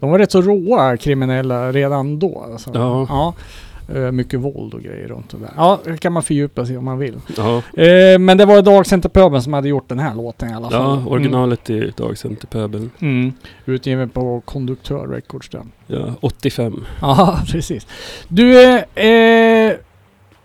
[0.00, 2.46] De var rätt så råa kriminella redan då.
[2.52, 2.70] Alltså.
[2.74, 3.06] Ja.
[3.08, 3.34] ja.
[3.94, 5.50] Eh, Mycket våld och grejer runt det där.
[5.56, 7.14] Ja, det kan man fördjupa sig om man vill.
[7.36, 11.00] Ja, Eh, men det var Dagcenterpöbeln som hade gjort den här låten i alla fall.
[11.04, 12.90] ja originalet är Dagcenterpöbeln.
[12.98, 13.20] Mm.
[13.20, 13.32] Mm.
[13.66, 15.72] Utgiven på Konduktör Records den.
[15.86, 16.84] Ja, 85.
[17.00, 17.86] Ja, precis.
[18.28, 19.72] Du, eh, eh,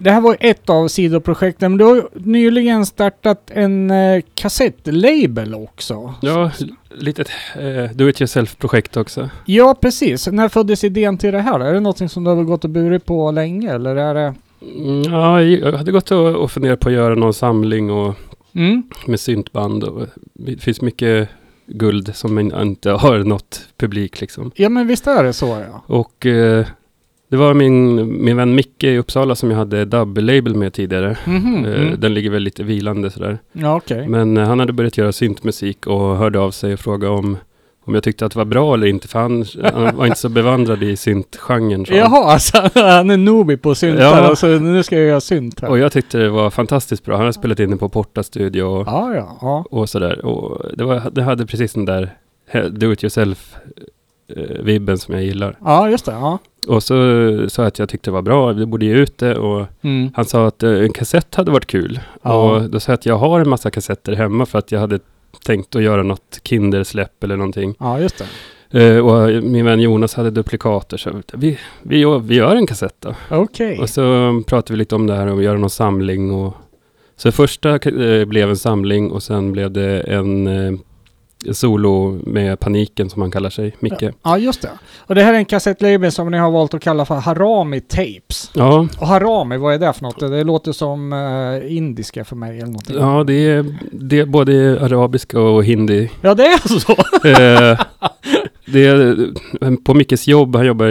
[0.04, 6.14] det här var ett av sidoprojekten, men du har nyligen startat en eh, kassettlabel också.
[6.22, 6.52] Ja,
[6.96, 9.30] litet eh, do it yourself-projekt också.
[9.46, 10.28] Ja, precis.
[10.28, 11.60] När föddes idén till det här?
[11.60, 14.34] Är det någonting som du har gått och burit på länge, eller är det...
[14.78, 18.16] Mm, ja, jag hade gått och, och funderat på att göra någon samling och
[18.56, 18.84] Mm?
[19.08, 21.30] med syntband och det finns mycket
[21.68, 24.52] guld som in- inte har nått publik liksom.
[24.56, 25.84] Ja, men visst är det så ja.
[25.96, 26.66] Och eh,
[27.34, 31.18] det var min, min vän Micke i Uppsala som jag hade dubbel-label med tidigare.
[31.26, 32.00] Mhm, Eh, mm.
[32.00, 33.38] Den ligger väl lite vilande sådär.
[33.54, 34.08] Ja, okej.
[34.08, 37.38] Men eh, han hade börjat göra syntmusik och hörde av sig och frågade om,
[37.86, 39.08] om jag tyckte att det var bra eller inte.
[39.08, 41.86] För han, han var inte så bevandrad i syntgenren.
[41.98, 44.16] Jaha, alltså han är noobie på synt Ja.
[44.16, 45.70] alltså nu ska jag göra synt här.
[45.70, 47.16] Och jag tyckte det var fantastiskt bra.
[47.16, 49.66] Han hade spelat in det på Porta Studio och, Ja, ja, ja.
[49.72, 50.26] och sådär.
[50.26, 52.10] Och det, var, det hade precis den där
[52.70, 53.56] do it yourself
[54.64, 55.58] vibben som jag gillar.
[55.66, 56.12] Ja, just det.
[56.12, 56.38] Ja.
[56.68, 56.94] Och så
[57.50, 60.12] sa jag att jag tyckte det var bra, vi borde ge ut det och Mm.
[60.16, 62.00] han sa att eh, en kassett hade varit kul.
[62.22, 62.34] Ja.
[62.52, 65.00] Och då sa jag att jag har en massa kassetter hemma för att jag hade
[65.46, 67.76] tänkt att göra något Kindersläpp eller någonting.
[67.80, 68.26] Ja, just det.
[68.96, 72.96] Eh, och min vän Jonas hade duplikater så vi, vi, gör- vi gör en kassett
[73.00, 73.16] då.
[73.30, 73.80] Okej.
[73.80, 74.02] Och så
[74.48, 76.54] pratade vi lite om det här och göra någon samling och
[77.16, 80.74] så första eh, blev en samling och sen blev det en eh,
[81.52, 84.04] solo med Paniken som han kallar sig, Micke.
[84.24, 84.70] Ja, just det.
[84.98, 88.52] Och det här är en kassettlabel som ni har valt att kalla för Harami Tapes.
[88.54, 90.20] Ja, Och Harami, vad är det för något?
[90.20, 92.96] Det låter som eh, indiska för mig eller någonting.
[93.00, 96.10] ja det, är, det är både arabiska och hindi.
[96.22, 96.96] Ja, det är så!
[98.76, 100.86] Eh, det är, på Mickes jobb, han jobbar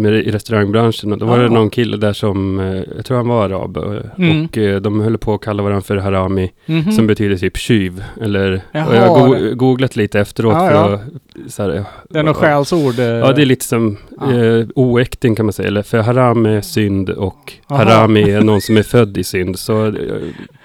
[0.00, 1.48] med, i restaurangbranschen och då var det Ah.
[1.48, 3.82] någon kille där som, eh, jag tror han var arab, eh,
[4.18, 4.44] Mm.
[4.44, 6.92] och eh, de höll på att kalla varandra för harami, Mhm.
[6.92, 8.04] som betyder typ tjuv.
[8.20, 10.94] Eller, Jaha, jag har go- det- googlat lite efteråt Ja, för ja.
[10.94, 12.98] att, så här, det är något skällsord.
[12.98, 13.04] eh.
[13.04, 14.32] Ja, det är lite som Ja.
[14.44, 15.68] eh, oäkting kan man säga.
[15.68, 17.84] Eller för haram är synd och Aha.
[17.84, 19.58] harami är någon som är född i synd.
[19.58, 19.92] Så eh,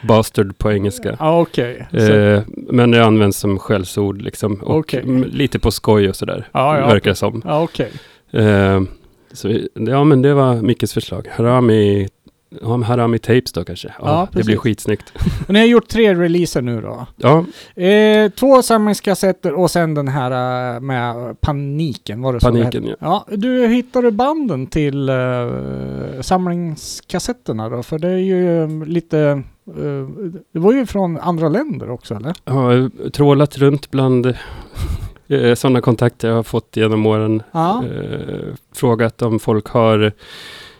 [0.08, 1.15] bastard på engelska.
[1.19, 1.88] Okej.
[1.91, 4.54] Så- Eh, men det används som skällsord liksom.
[4.56, 6.47] Och m- lite på skoj och sådär.
[6.55, 6.87] Ja, ja.
[6.87, 7.41] Verkar det som.
[7.45, 7.91] Ja, okej.
[8.31, 8.81] Eh,
[9.33, 11.27] så, ja, men det var Mickes förslag.
[11.31, 12.07] Harami
[12.61, 13.87] Ja, Harami Tapes då kanske.
[13.87, 15.13] Ja, Ja, det blir skitsnyggt.
[15.47, 17.05] Och ni har gjort tre releaser nu då.
[17.15, 17.45] Ja,
[17.83, 22.85] Eh, två samlingskassetter och sen den här eh, med Paniken, var det så det Paniken
[22.87, 22.95] ja.
[22.99, 25.15] Ja, du hittade banden till eh,
[26.21, 27.83] samlingskassetterna då?
[27.83, 29.19] För det är ju eh, lite...
[29.67, 30.07] eh,
[30.53, 32.33] det var ju från andra länder också eller?
[32.45, 34.33] Jag har trålat runt bland
[35.27, 37.43] eh, sådana kontakter jag har fått genom åren.
[37.51, 37.83] Ja.
[37.85, 40.11] Eh, frågat om folk har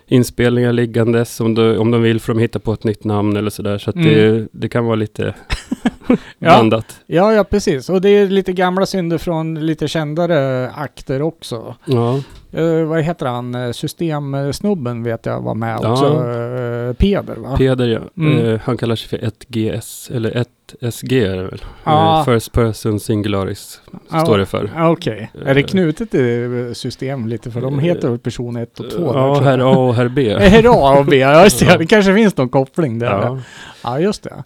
[0.08, 3.50] inspelningar liggandes, om de, om de vill för de hittar på ett nytt namn eller
[3.50, 3.78] sådär.
[3.78, 4.08] Så att Mm.
[4.10, 5.34] det, det kan vara lite.
[6.40, 7.02] blandat.
[7.06, 7.90] Ja, ja precis.
[7.90, 11.76] Och det är lite gamla synder från lite kändare akter också.
[11.86, 12.20] Ja,
[12.52, 13.56] Eh, vad heter han?
[13.56, 15.92] Eh, Systemsnubben vet jag var med Ja.
[15.92, 16.06] också.
[16.06, 17.58] Eh, Peder va?
[17.58, 18.00] Peder ja.
[18.18, 18.46] Mm.
[18.46, 20.32] Eh, han kallar sig för 1GS, eller
[20.82, 21.64] 1SG är det väl?
[21.84, 22.24] Ja.
[22.28, 23.82] First Person Singularis
[24.24, 24.70] står det för.
[24.92, 25.32] Okej.
[25.46, 27.52] Är det knutet till system lite?
[27.52, 29.12] För de heter väl person 1 och 2?
[29.14, 30.36] Ja, herr A och herr B.
[30.40, 31.78] Herr A och B, ja just det.
[31.78, 33.08] Det kanske finns någon koppling där.
[33.12, 33.40] Ja,
[33.84, 34.00] Ja.
[34.00, 34.44] just det.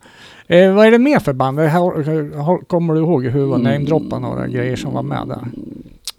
[0.52, 1.60] Eh, vad är det mer för band?
[1.60, 3.72] Har, kommer du ihåg hur var Mm.
[3.74, 5.40] namedroppa några grejer som var med där?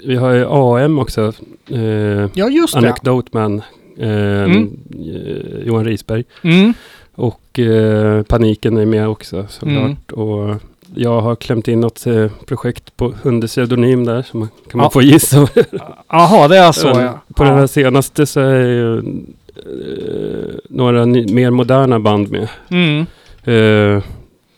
[0.04, 1.32] Vi har ju AM också.
[1.70, 1.80] Eh,
[2.34, 2.78] Ja, just det.
[2.78, 3.62] Anecdoteman.
[3.98, 4.08] Eh,
[4.42, 4.70] Mm.
[4.90, 6.24] eh, Johan Risberg.
[6.44, 6.74] Mm.
[7.14, 10.12] Och eh, Paniken är med också såklart.
[10.12, 10.24] Mm.
[10.28, 10.56] Och
[10.94, 14.26] jag har klämt in något eh, projekt på under pseudonym där.
[14.32, 14.90] Man, kan man Ja.
[14.90, 15.48] få gissa.
[16.08, 17.20] Jaha, det är så ja.
[17.34, 17.48] På ja.
[17.48, 19.02] den här senaste så är ju
[20.68, 22.48] några mer moderna band med.
[22.70, 23.06] Mm.
[23.44, 24.02] Eh,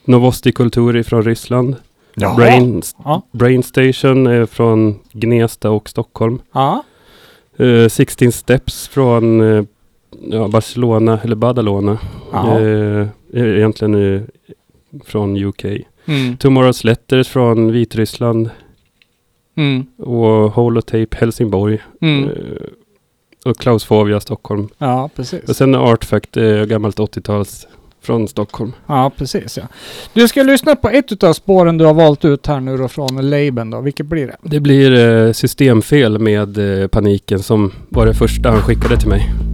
[0.04, 1.76] Novosti Kulturi från Ryssland.
[2.14, 2.36] Jaha.
[2.36, 3.22] Brain, Ja.
[3.32, 6.42] Brain Station är från Gnesta och Stockholm.
[6.52, 6.84] Ja.
[7.56, 9.64] Eh, 16 Steps från eh,
[10.30, 11.98] ja, Barcelona, eller Badalona.
[12.32, 12.58] Ja.
[12.60, 14.22] Är egentligen eh,
[15.04, 15.64] från UK.
[15.64, 16.36] Mm.
[16.36, 18.50] Tomorrow's Letters från Vitryssland.
[19.56, 19.86] Mm.
[19.98, 21.78] Och Holotape Helsingborg.
[22.00, 22.28] Mm.
[23.44, 24.68] Och Klaus Fovia Stockholm.
[24.78, 25.48] Ja, precis.
[25.48, 27.66] Och sen Artfact, eh, gammalt 80-tals
[28.02, 28.72] från Stockholm.
[28.86, 29.62] Ja, precis ja.
[30.12, 33.30] Du ska lyssna på ett av spåren du har valt ut här nu då från
[33.30, 33.80] Laben då.
[33.80, 34.36] Vilket blir det?
[34.42, 39.51] Det blir eh, systemfel med eh, paniken som var det första han skickade till mig.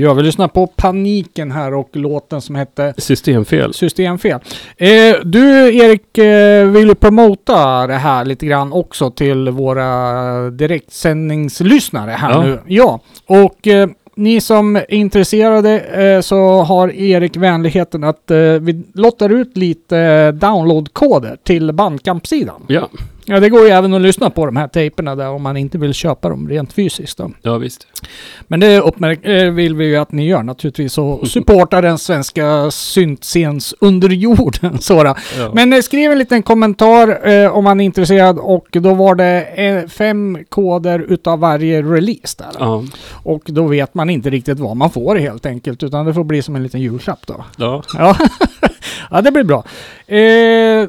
[0.00, 3.74] Ja, vi lyssnar på Paniken här och låten som hette Systemfel.
[3.74, 4.40] Systemfel.
[4.76, 4.88] Eh,
[5.24, 12.30] du Erik eh, vill ju promota det här lite grann också till våra direktsändningslyssnare här
[12.30, 12.42] Ja.
[12.42, 12.58] nu.
[12.66, 18.82] Ja, och eh, ni som är intresserade eh, så har Erik vänligheten att eh, vi
[18.94, 22.62] lottar ut lite downloadkoder till Bandcamp-sidan.
[22.66, 22.88] Ja,
[23.26, 25.78] Ja, det går ju även att lyssna på de här tejperna där om man inte
[25.78, 27.18] vill köpa dem rent fysiskt.
[27.18, 27.30] Då.
[27.42, 27.86] ja visst.
[28.48, 32.70] Men det uppmärk- eh, vill vi ju att ni gör naturligtvis och supportar den svenska
[32.70, 34.78] syntscens under jorden.
[34.80, 35.16] Sådär.
[35.38, 35.50] Ja.
[35.54, 39.42] Men eh, skriv en liten kommentar eh, om man är intresserad och då var det
[39.42, 42.50] eh, fem koder utav varje release där.
[42.58, 42.84] ja.
[43.22, 46.42] Och då vet man inte riktigt vad man får helt enkelt utan det får bli
[46.42, 47.44] som en liten julklapp då.
[47.56, 47.82] ja.
[47.98, 48.16] Ja,
[49.10, 49.64] ja det blir bra.
[50.06, 50.88] Eh,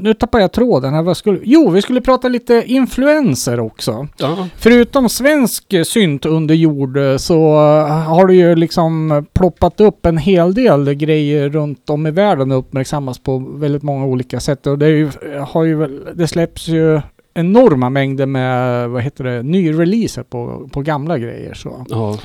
[0.00, 1.02] nu tappar jag tråden här.
[1.02, 1.38] Vad skulle...
[1.42, 4.08] Jo, vi skulle prata lite influenser också.
[4.16, 4.48] ja.
[4.56, 10.06] Förutom svensk eh, synt under jord eh, så eh, har det ju liksom ploppat upp
[10.06, 14.66] en hel del grejer runt om i världen och uppmärksammas på väldigt många olika sätt.
[14.66, 15.10] Och det, ju,
[15.46, 17.00] har ju, det släpps ju
[17.36, 21.54] enorma mängder med, vad heter det, nyreleaser på, på gamla grejer.
[21.54, 21.86] Så.
[21.88, 22.18] ja.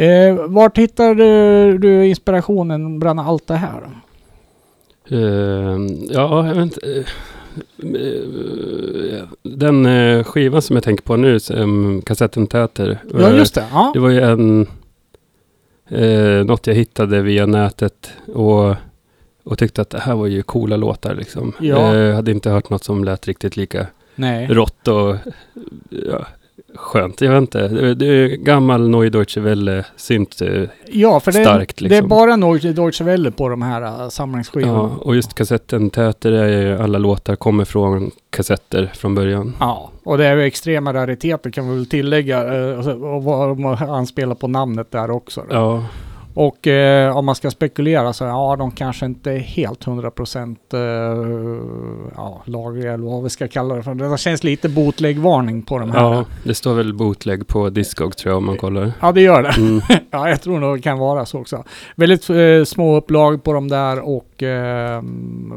[0.00, 3.80] Eh, vart hittar du, du inspirationen bland allt det här?
[5.10, 5.78] Eh,
[6.10, 6.80] ja, jag vet inte.
[6.90, 7.04] eh,
[7.94, 11.38] eh, Den eh, skivan som jag tänker på nu,
[12.06, 12.98] kassetten Täter.
[13.18, 13.64] Ja, just det.
[13.72, 13.90] Ja.
[13.94, 14.66] Det var ju en...
[15.88, 18.74] Eh, något jag hittade via nätet och,
[19.44, 21.52] och tyckte att det här var ju coola låtar liksom.
[21.60, 21.96] Ja.
[21.96, 24.46] Eh, hade inte hört något som lät riktigt lika Nej.
[24.50, 25.16] rått och
[25.90, 26.26] ja,
[26.74, 27.20] skönt.
[27.20, 27.68] Jag vet inte.
[27.94, 30.40] Det, är gammal Neue Deutsche Welle synt.
[30.42, 32.08] eh, Ja, för det, starkt, det är liksom.
[32.08, 34.72] bara Deutsche Deutsche Welle på de här uh, samlingsskivorna.
[34.78, 39.54] Ja, och just kassetten Täter är ju alla låtar kommer från kassetter från början.
[39.60, 42.54] Ja, och det är ju extrema rariteter kan vi väl tillägga.
[42.70, 45.40] eh, och så- Och vad man anspelar på namnet där också.
[45.48, 45.54] då.
[45.54, 45.84] Ja,
[46.34, 52.10] Och eh, om man ska spekulera så ja, de kanske inte är helt 100% eh,
[52.16, 53.94] ja, lagliga eller vad vi ska kalla det för.
[53.94, 56.00] Det känns lite bootleg-varning på de här.
[56.00, 58.92] ja, det står väl bootleg på Discog tror jag om man kollar.
[59.00, 59.54] Ja, det gör det.
[59.58, 59.80] Mm.
[60.10, 61.64] Ja, jag tror nog det kan vara så också.
[61.96, 65.02] Väldigt eh, små upplag på de där och eh,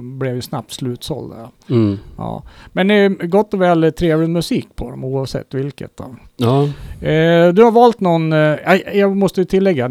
[0.02, 1.50] blev ju snabbt slutsålda.
[1.70, 1.98] Mm.
[2.18, 2.44] Ja.
[2.72, 5.98] Men det är gott och väl trevlig musik på dem oavsett vilket.
[5.98, 6.16] Då.
[6.38, 6.64] Ja,
[7.02, 8.58] Eh, du har valt någon, eh,
[8.94, 9.88] jag, måste ju tillägga,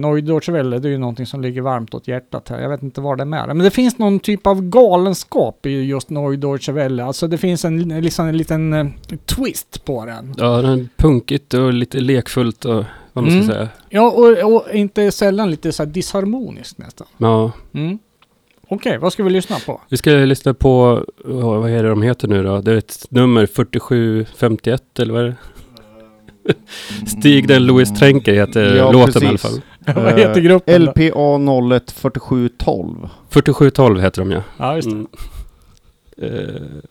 [0.48, 2.60] Welle, det är ju någonting som ligger varmt åt hjärtat här.
[2.60, 3.46] Jag vet inte vad det är med.
[3.48, 6.10] Men det finns någon typ av galenskap i just
[6.72, 7.04] Welle.
[7.04, 8.86] Alltså det finns en, liksom en liten eh,
[9.26, 10.34] twist på den.
[10.38, 13.46] ja den är punkigt och lite lekfullt och vad man ska Mm.
[13.46, 13.68] säga.
[13.88, 17.06] Ja, och, och inte sällan lite så här disharmoniskt nästan.
[17.18, 17.98] Ja, Mm.
[18.74, 19.80] Okej, vad ska vi lyssna på?
[19.88, 22.60] vi ska lyssna på, vad vad är det de heter nu då?
[22.60, 25.36] Det är ett nummer 4751 eller vad är det?
[27.06, 29.22] Stig den Louis Tränker heter Ja, låten precis.
[29.22, 29.60] i alla fall.
[30.04, 30.84] vad heter gruppen?
[30.84, 30.90] då?
[30.90, 33.08] LPA 014712.
[33.30, 34.42] 4712 heter de ja.
[34.56, 36.26] Ja, just det.
[36.26, 36.82] Mm.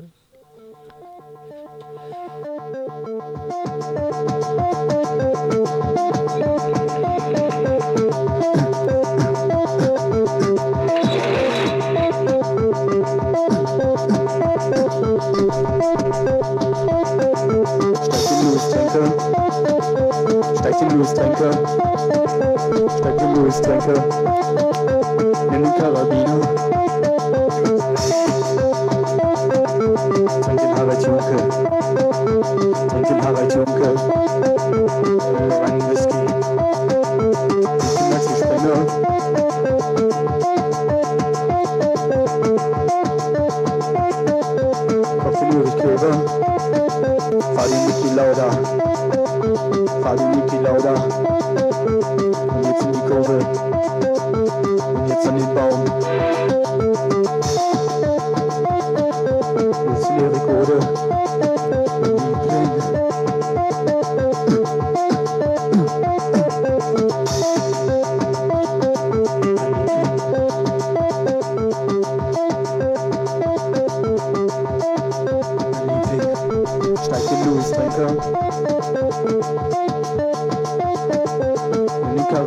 [19.02, 21.52] Eh, Steig den Louis-Tränke.
[22.98, 23.94] Steig den Louis-Tränke.
[25.50, 26.40] Nimm den Karabiner.
[30.44, 31.38] Trink den Harald Junke.
[32.90, 34.22] Trink den Harald Junke.
[45.50, 46.14] Klöber.
[47.56, 48.50] Fahr die Niki Lauda.
[50.16, 50.94] Die Niki Lauda.
[52.56, 53.40] Und jetzt in die Kurve.
[54.94, 55.86] Und jetzt an den Baum.
[59.90, 61.01] Jetzt in die Rekorde.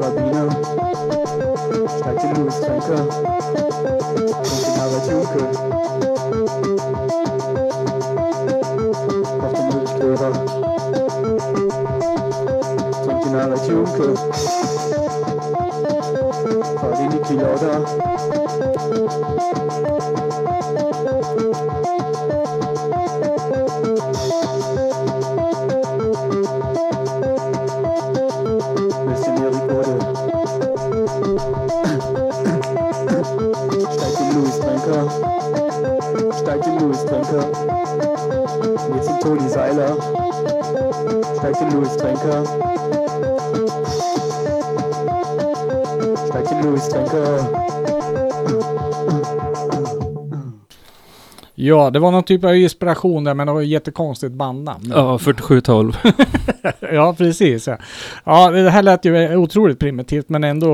[0.04, 0.44] Jalabino,
[2.04, 2.98] Tatilu Sanka,
[4.44, 5.42] Kusinala Juka,
[9.40, 10.30] Tatilu Kera,
[13.04, 14.06] Kusinala Juka,
[16.80, 17.72] Parini Kiyoda,
[37.42, 39.96] Und jetzt sind Toni Seiler.
[41.38, 42.44] Steigt in Louis Tränker.
[46.26, 47.64] Steigt in Louis Tränker.
[51.56, 54.84] Ja, det var någon typ av inspiration där, men det var ett jättekonstigt bandnamn.
[54.90, 55.96] Ja, 4712.
[56.92, 57.66] Ja, precis.
[57.66, 57.76] Ja.
[58.24, 60.68] Ja, det här lät ju otroligt primitivt, men ändå,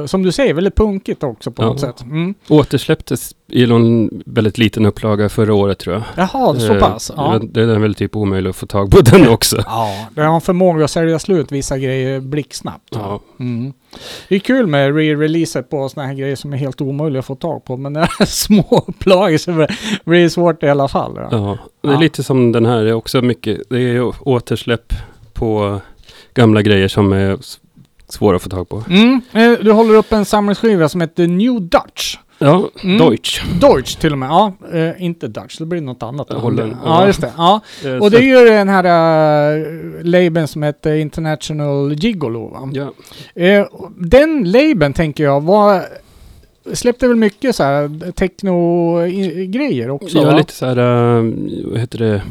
[0.00, 1.66] eh, som du säger, väldigt punkigt också på Ja.
[1.66, 2.02] något sätt.
[2.02, 2.34] Mm.
[2.48, 6.02] Återsläpptes i någon väldigt liten upplaga förra året tror jag.
[6.16, 7.12] Jaha, så Eh, pass?
[7.16, 7.40] Ja.
[7.42, 9.56] Det är väl typ omöjligt att få tag på den också.
[9.66, 12.88] Ja, det har en förmåga att sälja slut vissa grejer blixtsnabbt.
[12.94, 13.20] Ja.
[13.40, 13.72] Mm.
[14.28, 17.34] Det är kul med re-releaser på såna här grejer som är helt omöjliga att få
[17.34, 19.52] tag på, men när det är små upplagor så
[20.04, 21.12] blir det svårt i alla fall.
[21.16, 21.28] Ja.
[21.30, 21.58] Ja,
[21.90, 22.84] det är lite som den här.
[22.84, 24.92] Det är också mycket, det är återsläpp
[25.32, 25.80] på
[26.36, 27.38] gamla grejer som är
[28.08, 28.82] svåra att få tag på.
[28.90, 29.20] Mm.
[29.32, 32.16] eh, Du håller upp en samlingsskiva som heter New Dutch.
[32.38, 32.98] Ja, Mm.
[32.98, 33.42] Deutsch.
[33.60, 34.28] Deutsch till och med.
[34.28, 35.58] Ja, eh, inte Dutch.
[35.58, 36.28] Det blir något annat.
[36.28, 36.76] Den.
[36.84, 37.32] Ja, just det.
[37.36, 37.60] Ja.
[37.84, 38.84] Eh, Och det är ju den här
[39.56, 39.66] uh,
[40.02, 42.70] labeln som heter International Gigolo va?
[42.72, 42.92] Ja,
[43.42, 43.66] Eh,
[43.96, 45.82] den labeln tänker jag var
[46.72, 50.36] släppte väl mycket så här techno-grejer också ja va?
[50.36, 50.76] lite så här,
[51.70, 52.22] vad heter det?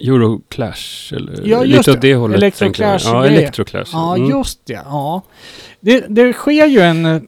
[0.00, 1.92] Euroclash eller Ja, lite det.
[1.96, 2.56] åt det hållet.
[2.56, 3.00] tänker jag.
[3.04, 3.26] Ja.
[3.26, 3.90] Electroclash.
[3.92, 4.30] Ja, Mm.
[4.30, 4.72] just det.
[4.84, 5.22] Ja.
[5.80, 7.22] Det, det sker ju en eh,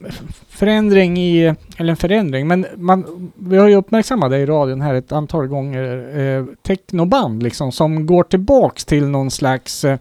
[0.49, 4.93] förändring i, eller en förändring, men man, vi har ju uppmärksammat det i radion här
[4.93, 9.97] ett antal gånger, eh, technoband liksom, som går tillbaks till någon slags eh,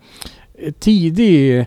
[0.78, 1.58] tidig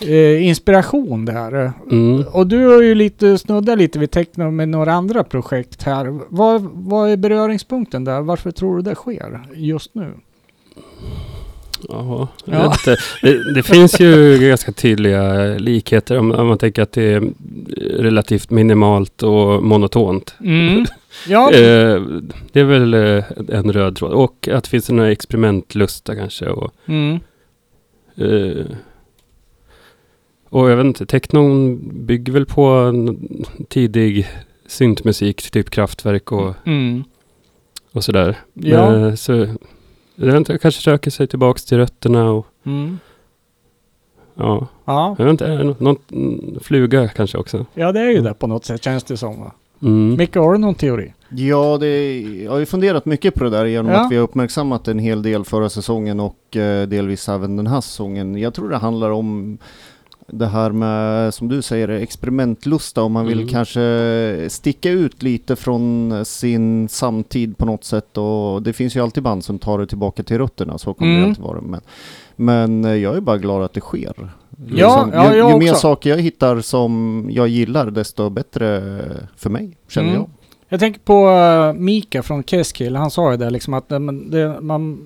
[0.00, 1.72] eh, inspiration där.
[1.90, 2.24] Mm.
[2.32, 6.20] Och du har ju lite snuddat lite vid techno med några andra projekt här.
[6.28, 8.20] Vad, vad är beröringspunkten där?
[8.20, 10.12] Varför tror du det sker just nu?
[11.88, 12.74] Jaha, Ja.
[13.22, 17.20] Det, det finns ju ganska tydliga likheter om, om man tänker att det är
[17.98, 20.34] relativt minimalt och monotont.
[20.40, 20.86] Mm.
[21.28, 22.02] Ja, Eh,
[22.52, 24.12] det är väl eh, en röd tråd.
[24.12, 26.46] Och att det finns några experimentlusta kanske.
[26.46, 27.20] Och, mm.
[28.16, 28.66] eh,
[30.48, 33.18] och jag vet inte, technon bygger väl på en
[33.68, 34.28] tidig
[34.66, 37.04] syntmusik, typ kraftverk och, Mm.
[37.92, 38.36] och sådär.
[38.54, 38.96] Ja.
[38.96, 39.46] Eh, så,
[40.22, 42.98] inte, kanske söker sig tillbaks till rötterna och Mm.
[44.34, 45.14] ja, Ja.
[45.18, 47.66] jag vet inte, är det nå- någon mm, fluga kanske också.
[47.74, 49.40] ja, det är ju det på något sätt känns det som.
[49.40, 49.52] Va?
[49.82, 50.16] Mm.
[50.16, 51.12] Micke, har du någon teori?
[51.28, 53.98] Ja, det, jag har ju funderat mycket på det där genom Ja.
[54.04, 57.80] att vi har uppmärksammat en hel del förra säsongen och eh, delvis även den här
[57.80, 58.38] säsongen.
[58.38, 59.58] Jag tror det handlar om
[60.26, 63.48] det här med, som du säger, experimentlusta om man vill Mm.
[63.48, 69.22] kanske sticka ut lite från sin samtid på något sätt och det finns ju alltid
[69.22, 71.22] band som tar det tillbaka till rötterna, så kommer Mm.
[71.22, 71.60] det alltid vara.
[71.60, 71.80] Men,
[72.36, 74.12] men eh, jag är bara glad att det sker.
[74.66, 79.00] Liksom, Ja, ja, ju, ju mer saker jag hittar som jag gillar, desto bättre
[79.36, 80.20] för mig, känner Mm.
[80.20, 80.30] jag.
[80.68, 82.96] Jag tänker på uh, Mika från Keskill.
[82.96, 84.98] Han sa ju det liksom att eh, det, man,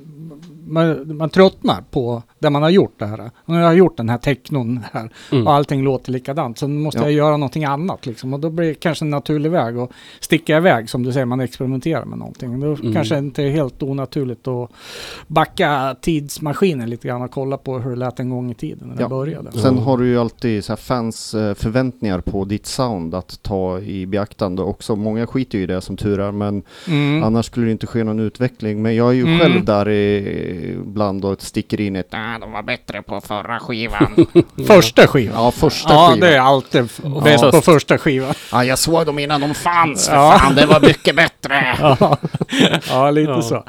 [0.69, 3.31] man, man tröttnar på det man har gjort det här.
[3.47, 5.47] Nu har jag gjort den här technon här Mm.
[5.47, 6.59] och allting låter likadant.
[6.59, 7.05] Så nu måste Ja.
[7.05, 8.35] jag göra någonting annat liksom.
[8.35, 9.91] Och då blir det kanske en naturlig väg att
[10.21, 12.61] sticka iväg som du säger, man experimenterar med någonting.
[12.61, 12.95] Då Mm.
[12.95, 14.71] kanske det inte är helt onaturligt att
[15.27, 18.97] backa tidsmaskinen lite grann och kolla på hur det lät en gång i tiden när
[18.97, 19.09] det Ja.
[19.09, 19.53] började.
[19.53, 19.83] Sen Ja.
[19.83, 24.63] har du ju alltid så fans eh, förväntningar på ditt sound att ta i beaktande
[24.63, 24.97] också.
[24.97, 27.23] Många skiter ju i det som tur är, men Mm.
[27.25, 28.83] annars skulle det inte ske någon utveckling.
[28.83, 29.39] Men jag är ju Mm.
[29.39, 30.19] själv där i,
[30.63, 34.27] ibland och sticker in ett ah, de var bättre på förra skivan.
[34.67, 35.43] Första skivan.
[35.45, 36.21] ja, första Ja, skivan.
[36.21, 37.51] det är alltid f- bäst Ja.
[37.51, 38.35] på första skivan.
[38.53, 40.39] Ja, jag såg dem innan de fanns, för Ja.
[40.39, 41.65] fan, det var mycket bättre.
[42.01, 42.17] Ja,
[42.91, 43.43] ja lite Ja.
[43.43, 43.65] så.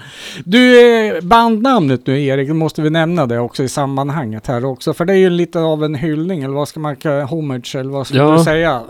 [0.46, 4.94] Du, eh, bandnamnet nu Erik, måste vi nämna det också i sammanhanget här också.
[4.94, 7.92] För det är ju lite av en hyllning, eller vad ska man kalla homage, eller
[7.92, 8.32] vad ska Ja.
[8.38, 8.82] du säga?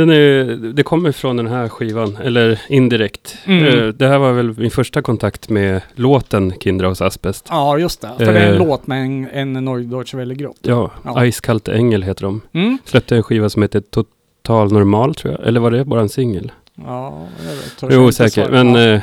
[0.00, 3.36] Den är, det kommer från den här skivan, eller indirekt.
[3.44, 3.64] Mm.
[3.66, 7.46] Eh, Det här var väl min första kontakt med låten Kindra hos Asbest.
[7.50, 8.10] Ja, just det.
[8.18, 8.66] För det är en Eh.
[8.66, 10.56] låt med en, en Neudeutsche Welle-grupp.
[10.62, 11.24] Ja, Ja.
[11.26, 12.40] Iskallt Ängel heter de.
[12.52, 12.78] Mm.
[12.84, 15.46] Släppte en skiva som heter Total Normal tror jag.
[15.48, 16.52] Eller var det bara en singel?
[16.86, 18.30] Ja, jag vet, Jag osäker.
[18.30, 18.64] svara.
[18.64, 18.94] Men ja.
[18.94, 19.00] eh,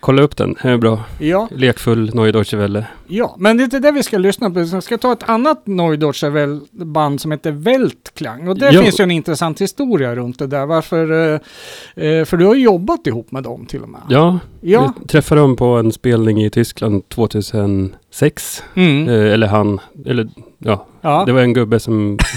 [0.00, 1.00] kolla upp den, den är bra.
[1.18, 2.86] ja, Lekfull Neue Deutsche Welle.
[3.06, 4.60] ja, men det är inte det vi ska lyssna på.
[4.60, 8.48] Vi ska ta ett annat Neudeutsche Welle-band som heter Weltklang.
[8.48, 8.82] Och det Ja.
[8.82, 10.66] finns ju en intressant historia runt det där.
[10.66, 11.32] Varför?
[11.34, 14.00] eh, eh, för du har jobbat ihop med dem till och med.
[14.08, 14.92] Ja, Ja.
[15.00, 18.62] vi träffade dem på en spelning i Tyskland 2006.
[18.74, 19.08] Mm.
[19.08, 20.28] Eh, eller han, eller
[20.58, 21.22] ja, ja.
[21.26, 22.18] det var en gubbe som...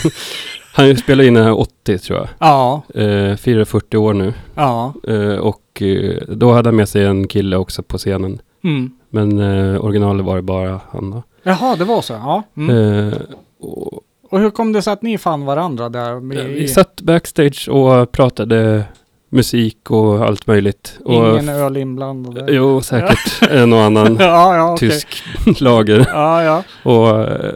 [0.73, 2.27] han spelade in den här 80 tror jag.
[2.39, 4.33] Ja, Eh, firar 40 år nu.
[4.55, 4.93] ja.
[5.07, 8.41] Eh, och eh, då hade han med sig en kille också på scenen.
[8.63, 8.91] Mm.
[9.09, 11.23] Men eh, originalet var det bara han då.
[11.43, 12.13] Jaha, det var så.
[12.13, 12.43] Ja.
[12.57, 13.07] Mm.
[13.09, 13.13] Eh,
[13.61, 13.99] och,
[14.29, 16.19] Och hur kom det sig att ni fann varandra där?
[16.19, 18.83] Med, vi satt backstage och pratade
[19.29, 20.99] musik och allt möjligt.
[21.05, 22.49] Och Ingen öl inblandad?
[22.49, 25.23] Jo, säkert en och annan ja, ja, tysk
[25.61, 26.07] lager.
[26.13, 26.63] Ja, ja.
[26.83, 27.53] Och eh,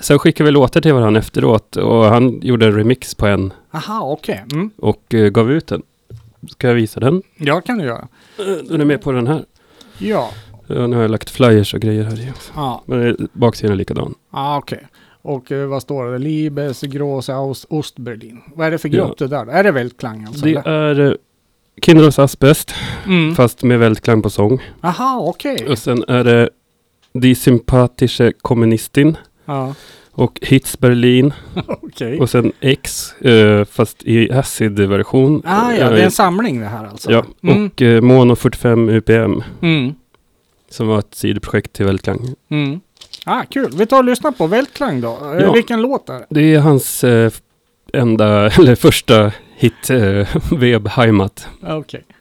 [0.00, 4.00] sen skickade vi låtar till varandra efteråt och han gjorde en remix på en Aha,
[4.12, 4.44] okej.
[4.52, 4.70] Mm.
[4.78, 5.82] och eh, gav ut den.
[6.50, 7.22] Ska jag visa den?
[7.36, 8.08] Ja, kan du göra.
[8.38, 9.44] Eh, Den är med på den här.
[9.98, 10.30] Ja.
[10.66, 12.52] Ja, nu har jag lagt flyers och grejer här i också.
[12.56, 14.14] Ja, Men baksidan är likadan.
[14.30, 14.86] ah, okej.
[15.22, 16.18] Och eh, vad står det?
[16.18, 18.40] Liebes Große Aus Ostberlin.
[18.54, 19.04] Vad är det för Ja.
[19.06, 19.46] grupp det där?
[19.46, 20.44] Är det Weltklang alltså?
[20.44, 21.00] Det eller?
[21.00, 21.16] är
[21.82, 22.74] Kindros Asbest,
[23.06, 23.34] Mm.
[23.34, 24.62] fast med väldigt klang på sång.
[24.80, 25.66] Aha, okej.
[25.68, 26.48] Och sen är det
[27.12, 29.16] Die Sympathische Kommunistin
[29.46, 29.74] Ja,
[30.12, 31.32] och Hits Berlin.
[31.66, 32.20] okej.
[32.20, 35.42] Och sen X, eh, fast i acid-version.
[35.44, 37.10] Ah, ja, Eh, det är en samling det här alltså?
[37.12, 37.66] Ja, Mm.
[37.66, 39.42] och eh, Mono 45 UPM.
[39.62, 39.94] Mm.
[40.70, 42.34] Som var ett sidoprojekt till Vältklang.
[42.50, 42.80] Mm.
[43.26, 43.70] Ah, kul.
[43.76, 45.08] Vi tar och lyssnar på Weltklang då.
[45.34, 45.52] Eh, Ja.
[45.52, 46.26] Vilken låt är det?
[46.28, 47.32] Det är hans eh,
[47.92, 50.28] enda, eller första hit, eh,
[50.58, 51.48] Web Heimat.
[51.62, 52.00] Ah, Okej.
[52.00, 52.15] Heimat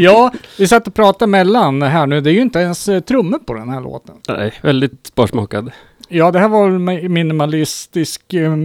[0.04, 2.20] Ja, vi satt och pratade mellan här nu.
[2.20, 4.14] Det är ju inte ens eh, trummor på den här låten.
[4.28, 5.70] Nej, väldigt sparsmakad.
[6.08, 6.68] Ja, det här var
[7.08, 8.56] minimalistisk eh,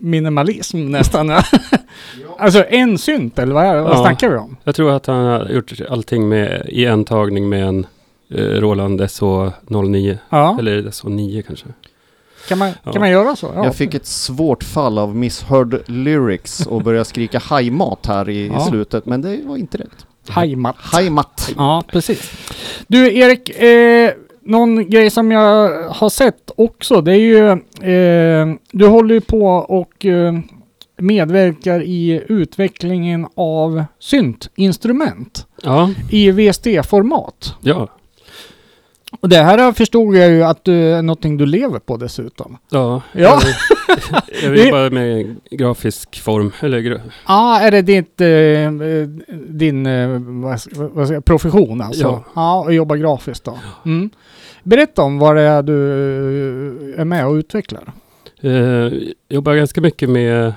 [0.00, 1.28] minimalism nästan.
[1.28, 1.42] ja.
[2.38, 4.02] alltså en synt eller vad, är, vad Ja.
[4.02, 4.56] snackar vi om?
[4.64, 7.86] Jag tror att han har gjort allting med, i en tagning med en
[8.30, 10.18] eh, Roland SH09.
[10.30, 11.66] Ja, Eller SH9 kanske.
[12.48, 12.92] kan man, Ja.
[12.92, 13.52] kan man göra så?
[13.54, 13.64] Ja.
[13.64, 18.62] Jag fick ett svårt fall av misshörd lyrics och började skrika hajmat här i, Ja.
[18.66, 20.06] i slutet, men det var inte rätt.
[20.30, 20.76] Heimat.
[20.78, 21.50] Hajmat.
[21.56, 22.32] Ja, precis.
[22.86, 24.10] Du Erik, eh,
[24.42, 27.48] någon grej som jag har sett också, det är ju,
[27.92, 30.34] eh, du håller ju på och eh,
[31.00, 37.54] medverkar i utvecklingen av syntinstrument Ja, i VST-format.
[37.60, 37.88] ja,
[39.20, 42.58] Och det här förstod jag ju att du är någonting du lever på dessutom.
[42.70, 43.02] ja.
[43.12, 43.40] Ja.
[44.42, 50.08] Jag, jag jobbar med grafisk form, eller Ja, är det ditt, eh, din eh,
[50.42, 52.02] vad, ska- vad jag, profession alltså?
[52.04, 52.24] Ja.
[52.34, 53.58] ja, och jobba grafiskt då.
[53.84, 54.10] Mm.
[54.62, 55.72] Berätta om vad det är du
[56.94, 57.92] eh, är med och utvecklar.
[58.40, 58.92] Eh,
[59.28, 60.52] jobbar ganska mycket med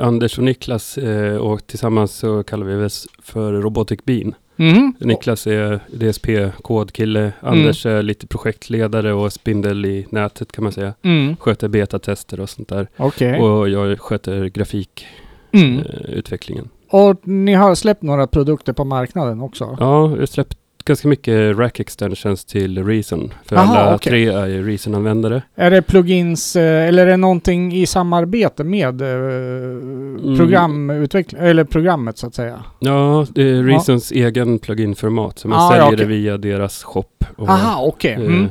[0.00, 0.98] Anders och Niklas
[1.40, 4.34] och tillsammans så kallar vi oss för Robotic Bean.
[4.56, 4.94] Mhm.
[5.00, 10.94] Niklas är DSP-kodkille, Anders är lite projektledare och spindel i nätet kan man säga.
[11.02, 11.36] Mm.
[11.36, 12.88] Sköter betatester och sånt där.
[12.96, 13.40] Okej.
[13.40, 14.50] Och jag sköter Mm.
[14.52, 16.68] grafikutvecklingen.
[16.90, 19.76] Och ni har släppt några produkter på marknaden också?
[19.80, 23.34] Ja, jag har släppt ganska mycket rack extensions till Reason.
[23.44, 24.10] För Aha, alla okej.
[24.10, 25.42] tre är ju Reason-användare.
[25.54, 32.18] Är det plugins eh, eller är det någonting i samarbete med eh, programutveckling eller programmet
[32.18, 32.64] så att säga?
[32.78, 35.38] Ja, det är Reasons egen plugin-format.
[35.38, 35.96] Så man Ah, ja, säljer okej.
[35.98, 37.04] det via deras shop.
[37.36, 38.12] Och, Aha, okej.
[38.12, 38.46] eh, Mm.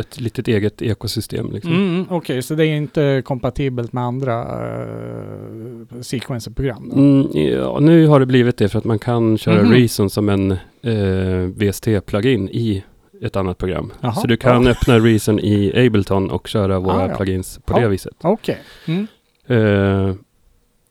[0.00, 1.72] Ett litet eget ekosystem liksom.
[1.72, 6.92] Mm, Okej, så det är inte kompatibelt med andra uh, sequencer-program?
[6.96, 9.72] Mm, ja, nu har det blivit det för att man kan köra Mhm.
[9.72, 10.50] Reason som en
[10.82, 12.84] eh, VST-plugin i
[13.22, 13.92] ett annat program.
[14.00, 14.70] Jaha, så du kan ja.
[14.70, 17.16] öppna Reason i Ableton och köra våra Ah, ja.
[17.16, 17.80] plugins på Ja.
[17.82, 18.14] det viset.
[18.20, 18.58] Okej.
[18.86, 19.06] Mm.
[19.46, 20.14] Eh,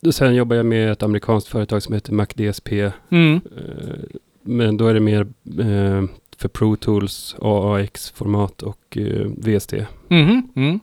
[0.06, 2.92] och sen jobbar jag med ett amerikanskt företag som heter MacDSP.
[3.10, 3.34] Mm.
[3.58, 3.96] Eh,
[4.44, 5.22] men då är det mer
[5.60, 6.04] eh,
[6.38, 9.74] för Pro Tools, AAX-format och eh, VST.
[10.10, 10.80] Mhm, Mm.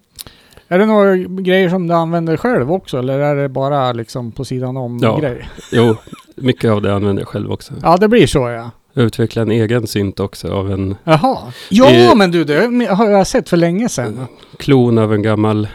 [0.69, 4.45] Är det några grejer som du använder själv också eller är det bara liksom på
[4.45, 5.19] sidan om Ja.
[5.19, 5.49] grej?
[5.73, 5.97] Jo,
[6.37, 7.75] mycket av det använder jag själv också.
[7.83, 8.71] Ja, det blir så ja.
[8.93, 11.39] Jag utvecklade en egen synt också av en Jaha.
[11.71, 14.27] Ja, Eh, men du, det har jag sett för länge sedan.
[14.59, 15.69] klon av en gammal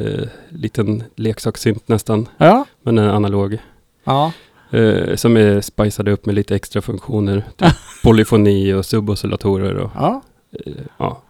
[0.00, 2.64] eh, liten leksakssynt nästan, Ja.
[2.82, 3.58] men en analog.
[4.04, 4.32] Ja.
[4.70, 7.44] Eh, som är spicade upp med lite extra funktioner.
[7.56, 7.68] Typ
[8.02, 10.22] polyfoni och suboscillatorer och ja.
[10.66, 11.22] eh, ja.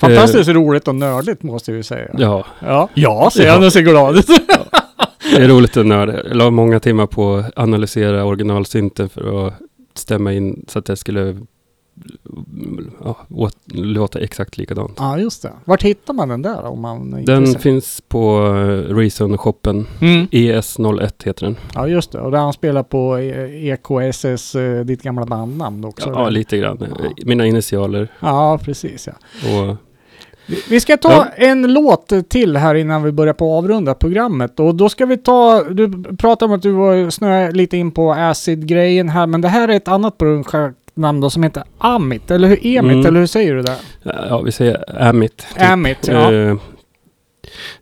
[0.00, 2.10] Fantastiskt roligt och nördigt måste vi säga.
[2.18, 3.54] Ja, Ja, ja säger Ja.
[3.54, 4.26] han och ser glad ut.
[5.36, 6.16] det är roligt att nörda.
[6.28, 9.54] Jag la många timmar på att analysera originalsynten för att
[9.94, 11.38] stämma in så att det skulle
[13.04, 14.92] ja, åt, låta exakt likadant.
[14.98, 15.52] Ja, just det.
[15.64, 19.86] Vart hittar man den där om man är Den finns på eh, Reason-shoppen.
[20.00, 20.26] Mm.
[20.26, 21.56] ES01 heter den.
[21.74, 22.20] Ja, just det.
[22.20, 26.08] Och där han spelar på eh, EKSS, eh, ditt gamla bandnamn också.
[26.10, 26.78] Ja, lite grann.
[27.02, 27.10] Ja.
[27.24, 28.08] Mina initialer.
[28.20, 29.12] Ja, precis ja.
[29.60, 29.76] Och
[30.70, 31.26] Vi- ska ta Ja.
[31.36, 34.60] en låt till här innan vi börjar på att avrunda programmet.
[34.60, 38.12] Och då ska vi ta, du pratade om att du var snöade lite in på
[38.12, 40.18] acid-grejen här, men det här är ett annat
[40.94, 42.66] namn då som heter Amit, eller hur?
[42.66, 43.06] Emit, Mm.
[43.06, 43.76] eller hur säger du det?
[44.02, 45.36] ja, vi säger Amit.
[45.54, 45.70] typ.
[45.70, 46.32] Amit, ja.
[46.32, 46.56] Eh,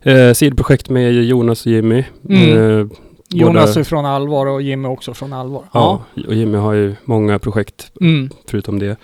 [0.01, 2.03] eh, sidprojekt med Jonas och Jimmy.
[2.29, 2.79] Mm.
[2.79, 2.87] Eh,
[3.33, 5.63] Jonas är från Allvar och Jimmy också från Allvar.
[5.73, 8.29] ja, och Jimmy har ju många projekt Mm.
[8.47, 8.97] förutom det.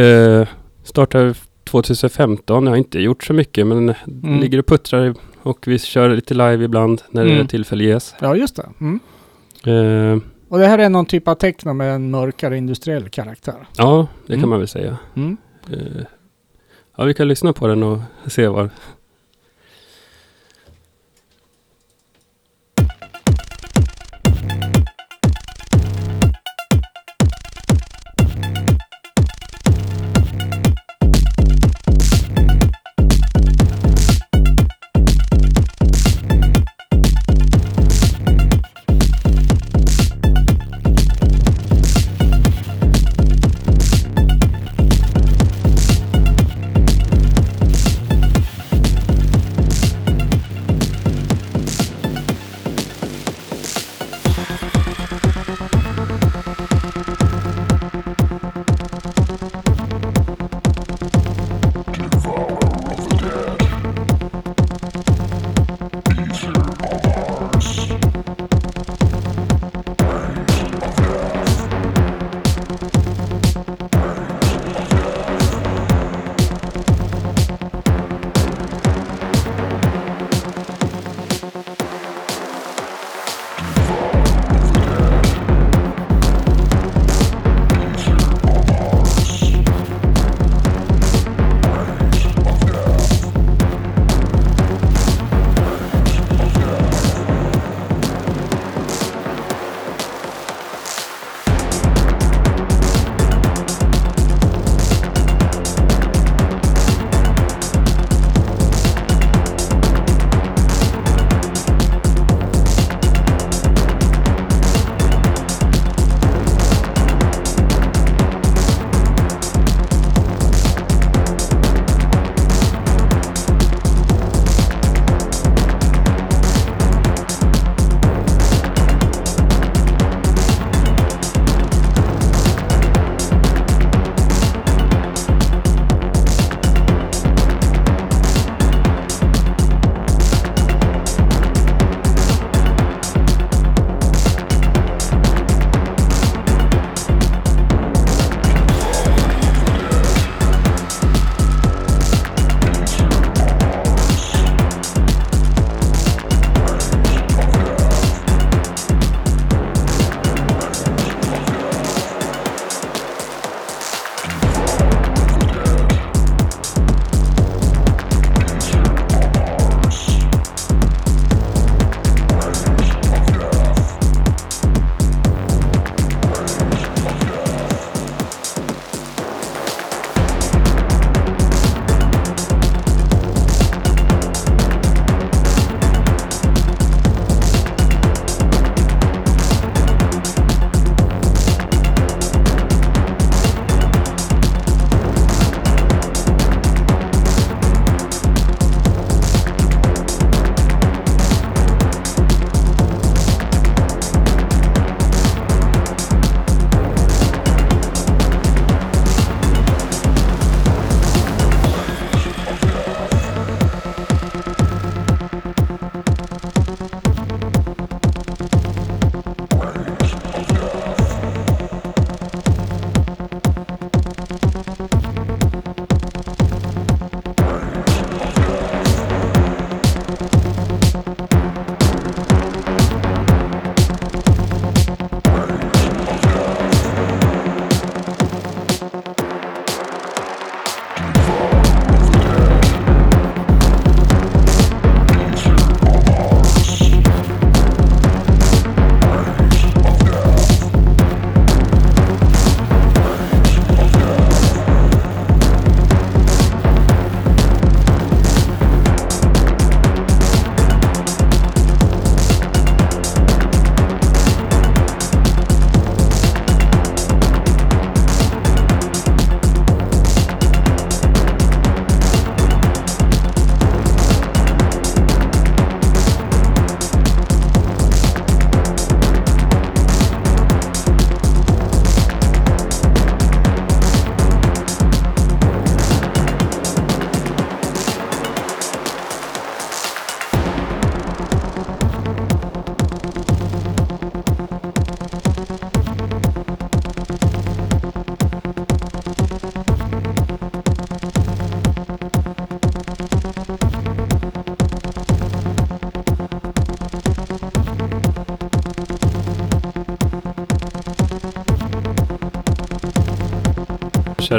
[0.00, 0.46] Eh,
[0.84, 4.40] startade 2015, jag har inte gjort så mycket men Mm.
[4.40, 7.38] ligger och puttrar och vi kör lite live ibland när Mm.
[7.38, 8.14] det tillfälle ges.
[8.20, 8.66] Ja, just det.
[8.80, 9.00] Mm.
[9.66, 10.22] Eh,
[10.54, 13.66] Och det här är någon typ av techno med en mörkare industriell karaktär.
[13.76, 14.42] ja, det Mm.
[14.42, 14.96] kan man väl säga.
[15.16, 15.36] Mm.
[15.72, 16.02] Eh,
[16.96, 18.70] ja, vi kan lyssna på den och se vad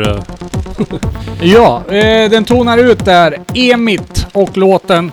[0.03, 0.23] köra...
[1.41, 3.37] Ja, eh, den tonar ut där.
[3.53, 5.11] Emit och låten.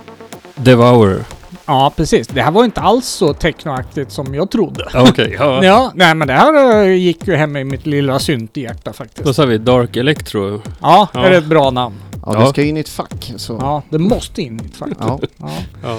[0.55, 1.25] Devour.
[1.67, 2.29] Ja, precis.
[2.29, 4.85] Det här var inte alls så technoaktigt som jag trodde.
[4.95, 5.65] Okej, ja.
[5.65, 9.25] Ja, nej men det här eh, gick ju hem i mitt lilla synthjärta faktiskt.
[9.27, 10.63] Då sa vi Dark Electro.
[10.81, 11.25] Ja, Ja.
[11.27, 11.95] är det ett bra namn?
[12.27, 12.41] Ja, Ja.
[12.41, 13.33] det ska in i ett fack.
[13.37, 13.59] Så.
[13.61, 14.91] Ja, det måste in i ett fack.
[15.01, 15.21] Ja.
[15.37, 15.51] Ja.
[15.83, 15.99] Ja,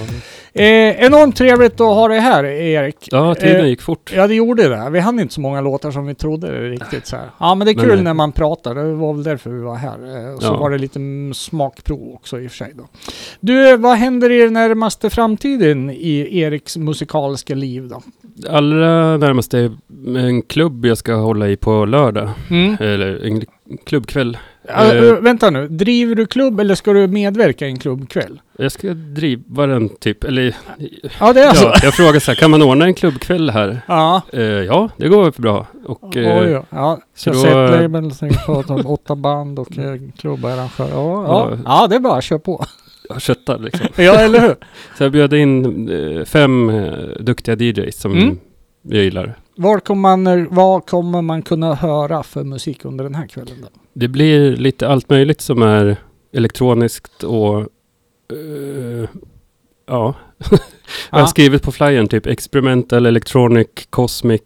[0.56, 3.08] Eh, enormt trevligt att ha dig här, Erik.
[3.10, 4.12] ja tiden Eh, gick fort.
[4.16, 4.90] Ja, det gjorde det.
[4.90, 7.26] Vi hann inte så många låtar som vi trodde riktigt så här.
[7.40, 8.04] Ja, men det är Men kul nej.
[8.04, 8.74] när man pratar.
[8.74, 10.26] Det var väl därför vi var här.
[10.28, 10.56] Eh, och så Ja.
[10.56, 11.00] var det lite
[11.34, 12.84] smakprov också i och för sig då.
[13.40, 18.02] Du, vad händer i den närmaste framtiden i Eriks musikaliska liv då?
[18.50, 19.72] Allra närmaste är
[20.16, 22.30] en klubb jag ska hålla i på lördag.
[22.50, 22.76] Mm.
[22.80, 23.42] Eller en
[23.78, 24.38] klubbkväll.
[24.68, 25.12] Ja, Eh.
[25.20, 28.40] vänta nu, driver du klubb eller ska du medverka i en klubbkväll?
[28.58, 30.56] Jag ska driva den typ, eller...
[31.20, 31.64] Ja, det är alltså.
[31.64, 33.80] Ja, jag frågar så här, kan man ordna en klubbkväll här?
[33.88, 34.22] Ja.
[34.32, 35.66] Eh, ja, det går bra.
[35.84, 36.00] Och...
[36.16, 36.64] Oj, eh, ja.
[36.70, 37.00] ja.
[37.14, 40.88] så då- Kassettlabel, sen pratar om åtta band och eh, klubbarrangör.
[40.90, 41.58] Ja, ja.
[41.64, 41.86] Ja.
[41.86, 42.64] det är bara kör på.
[43.08, 43.86] jag köttar liksom.
[43.96, 44.54] Ja, eller hur?
[44.98, 46.72] Så jag bjöd in eh, fem
[47.20, 48.38] duktiga DJs som Mm.
[48.82, 49.34] jag gillar.
[49.56, 53.68] Var kommer, man, vad kommer man kunna höra för musik under den här kvällen då?
[53.92, 55.96] Det blir lite allt möjligt som är
[56.32, 57.60] elektroniskt och...
[57.60, 59.08] eh,
[59.86, 60.14] ja.
[61.10, 64.42] jag har skrivit på flyern typ experimental, electronic, cosmic,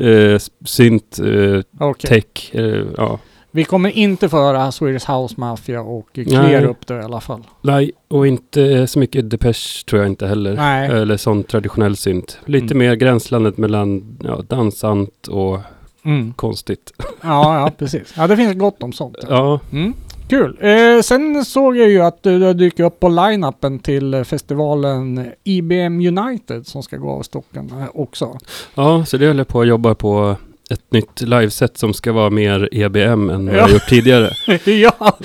[0.00, 2.08] uh, synt, uh, Okej.
[2.22, 2.54] tech.
[2.54, 3.18] eh, ja.
[3.50, 6.08] Vi kommer inte få höra Swedish House Mafia och.
[6.14, 7.42] Clear upp det i alla fall.
[7.62, 10.54] Nej, och inte så mycket Depeche tror jag inte heller.
[10.56, 10.88] Nej.
[10.90, 12.38] Eller sån traditionell synt.
[12.44, 12.78] Lite Mm.
[12.78, 15.58] mer gränslandet mellan ja, dansant och
[16.04, 16.32] Mm.
[16.32, 16.92] konstigt.
[17.22, 18.14] Ja, ja, precis.
[18.16, 19.16] Ja, det finns gott om sånt.
[19.28, 19.94] Ja, Mm.
[20.28, 20.58] Kul.
[20.60, 25.26] Eh, sen såg jag ju att du, du dyker upp på line-upen till eh, festivalen
[25.44, 28.38] IBM United som ska gå av stocken eh, också.
[28.74, 30.36] ja, så det håller jag på att jobba på
[30.70, 33.58] ett nytt liveset som ska vara mer EBM än vad Ja.
[33.60, 34.30] jag gjort tidigare.
[34.64, 35.18] ja.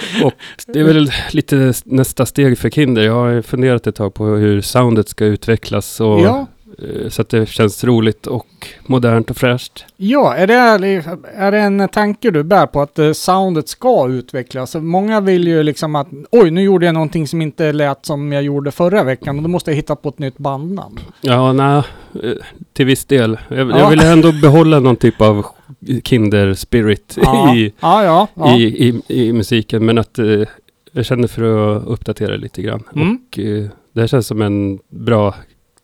[0.67, 3.01] Det är väl lite nästa steg för Kinder.
[3.03, 6.47] Jag har funderat ett tag på hur soundet ska utvecklas och, ja.
[6.79, 8.47] Eh, så att det känns roligt och
[8.85, 9.85] modernt och fräscht.
[9.97, 10.53] Ja, är det,
[11.35, 14.75] är det en tanke du bär på att eh, soundet ska utvecklas?
[14.75, 18.43] Många vill ju liksom att oj, nu gjorde jag någonting som inte lät som jag
[18.43, 20.99] gjorde förra veckan och då måste jag hitta på ett nytt bandnamn.
[21.21, 21.83] Ja, nej,
[22.23, 22.31] eh,
[22.73, 23.37] till viss del.
[23.47, 23.79] Jag, Ja.
[23.79, 25.45] jag vill ändå behålla någon typ av
[26.03, 29.85] Kinder-spirit Ja, i, ja, i, i, i musiken.
[29.85, 30.19] Men att
[30.91, 32.83] jag känner för att uppdatera lite grann.
[32.95, 33.15] Mm.
[33.15, 33.39] Och
[33.93, 35.35] det här känns som en bra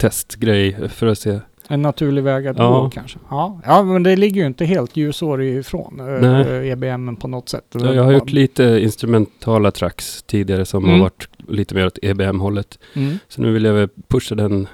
[0.01, 1.39] testgrej för att se.
[1.67, 2.69] En naturlig väg att Ja.
[2.69, 3.19] gå kanske.
[3.29, 3.61] Ja.
[3.65, 6.69] ja, men det ligger ju inte helt ljusår ifrån eh, Nej.
[6.69, 7.63] EBM på något sätt.
[7.71, 10.95] Jag, jag har gjort lite instrumentala tracks tidigare som Mm.
[10.95, 12.79] har varit lite mer åt EBM-hållet.
[12.93, 13.17] Mm.
[13.27, 14.67] Så nu vill jag väl pusha den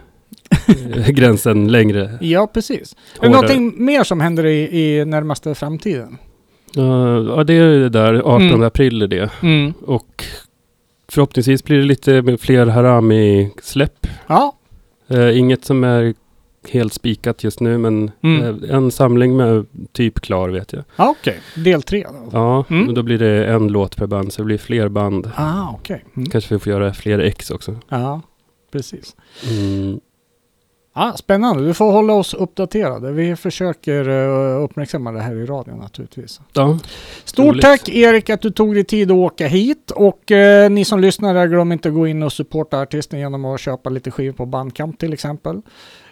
[0.96, 2.18] eh, gränsen längre.
[2.22, 2.96] Ja, precis.
[3.16, 3.32] Är hårdare.
[3.32, 6.18] någonting mer som händer i, i närmaste framtiden?
[6.74, 8.14] Ja, ja, det är det där.
[8.14, 8.64] 18 Mm.
[8.64, 9.30] april är det.
[9.44, 9.74] Mm.
[9.86, 10.26] Och
[11.12, 14.08] förhoppningsvis blir det lite fler Harami-släpp.
[14.28, 14.57] Ja,
[15.08, 16.14] Eh, inget som är
[16.70, 18.64] helt spikat just nu, men Mm.
[18.64, 20.84] eh, en samling med typ klar vet jag.
[20.96, 21.40] ja okej.
[21.56, 22.30] Del tre då.
[22.34, 22.94] Ja, Mm.
[22.94, 25.32] då blir det en låt per band, så det blir fler band.
[25.36, 26.04] Ah, okej.
[26.18, 26.30] Mm.
[26.30, 27.76] Kanske vi får göra fler ex också.
[27.90, 28.22] Ja,
[28.72, 29.16] precis.
[31.00, 31.66] Ah, spännande.
[31.66, 33.12] Du får hålla oss uppdaterade.
[33.12, 36.42] Vi försöker uh, uppmärksamma det här i radion naturligtvis.
[36.54, 36.80] Ja,
[37.24, 37.62] Stort Roligt.
[37.62, 41.48] tack Erik att du tog dig tid att åka hit och eh, ni som lyssnar
[41.48, 45.00] glöm inte att gå in och supporta artisten genom att köpa lite skivor på Bandcamp
[45.00, 45.62] till exempel.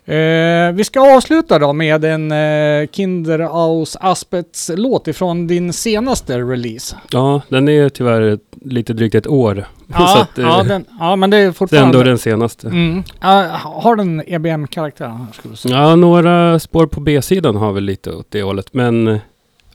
[0.08, 6.40] Eh, vi ska avsluta då med en eh, Kinder aus Aspets låt ifrån din senaste
[6.40, 6.96] release.
[7.12, 9.66] ja, den är tyvärr lite drygt ett år.
[9.88, 11.98] Ja, så att, eh, ja, den, ja men det är det är fortfarande...
[11.98, 12.68] ändå den senaste.
[12.68, 13.04] Mm.
[13.22, 15.18] Ja, har den EBM-karaktär?
[15.64, 19.18] Ja, några spår på B-sidan har väl lite åt det hållet, men eh,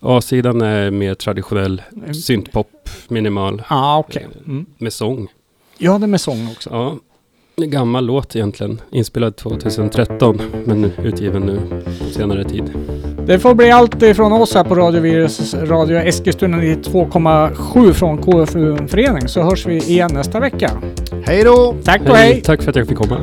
[0.01, 1.83] A-sidan är mer traditionell
[2.25, 4.29] syntpop, minimal, Ja, okej.
[4.47, 4.67] Mm.
[4.79, 5.29] med sång.
[5.79, 6.71] Ja, det är med sång också.
[6.73, 6.95] Ja,
[7.67, 8.81] gammal låt egentligen.
[8.91, 11.61] Inspelad 2013, men utgiven nu
[11.99, 12.65] på senare tid.
[13.27, 18.89] Det får bli allt ifrån oss här på Radio Virus, Radio Eskilstuna 92,7 från KFU
[18.89, 20.71] Förening så hörs vi igen nästa vecka.
[21.27, 21.75] Hej då!
[21.85, 22.41] Tack och hej!
[22.41, 23.21] Tack för att jag fick komma.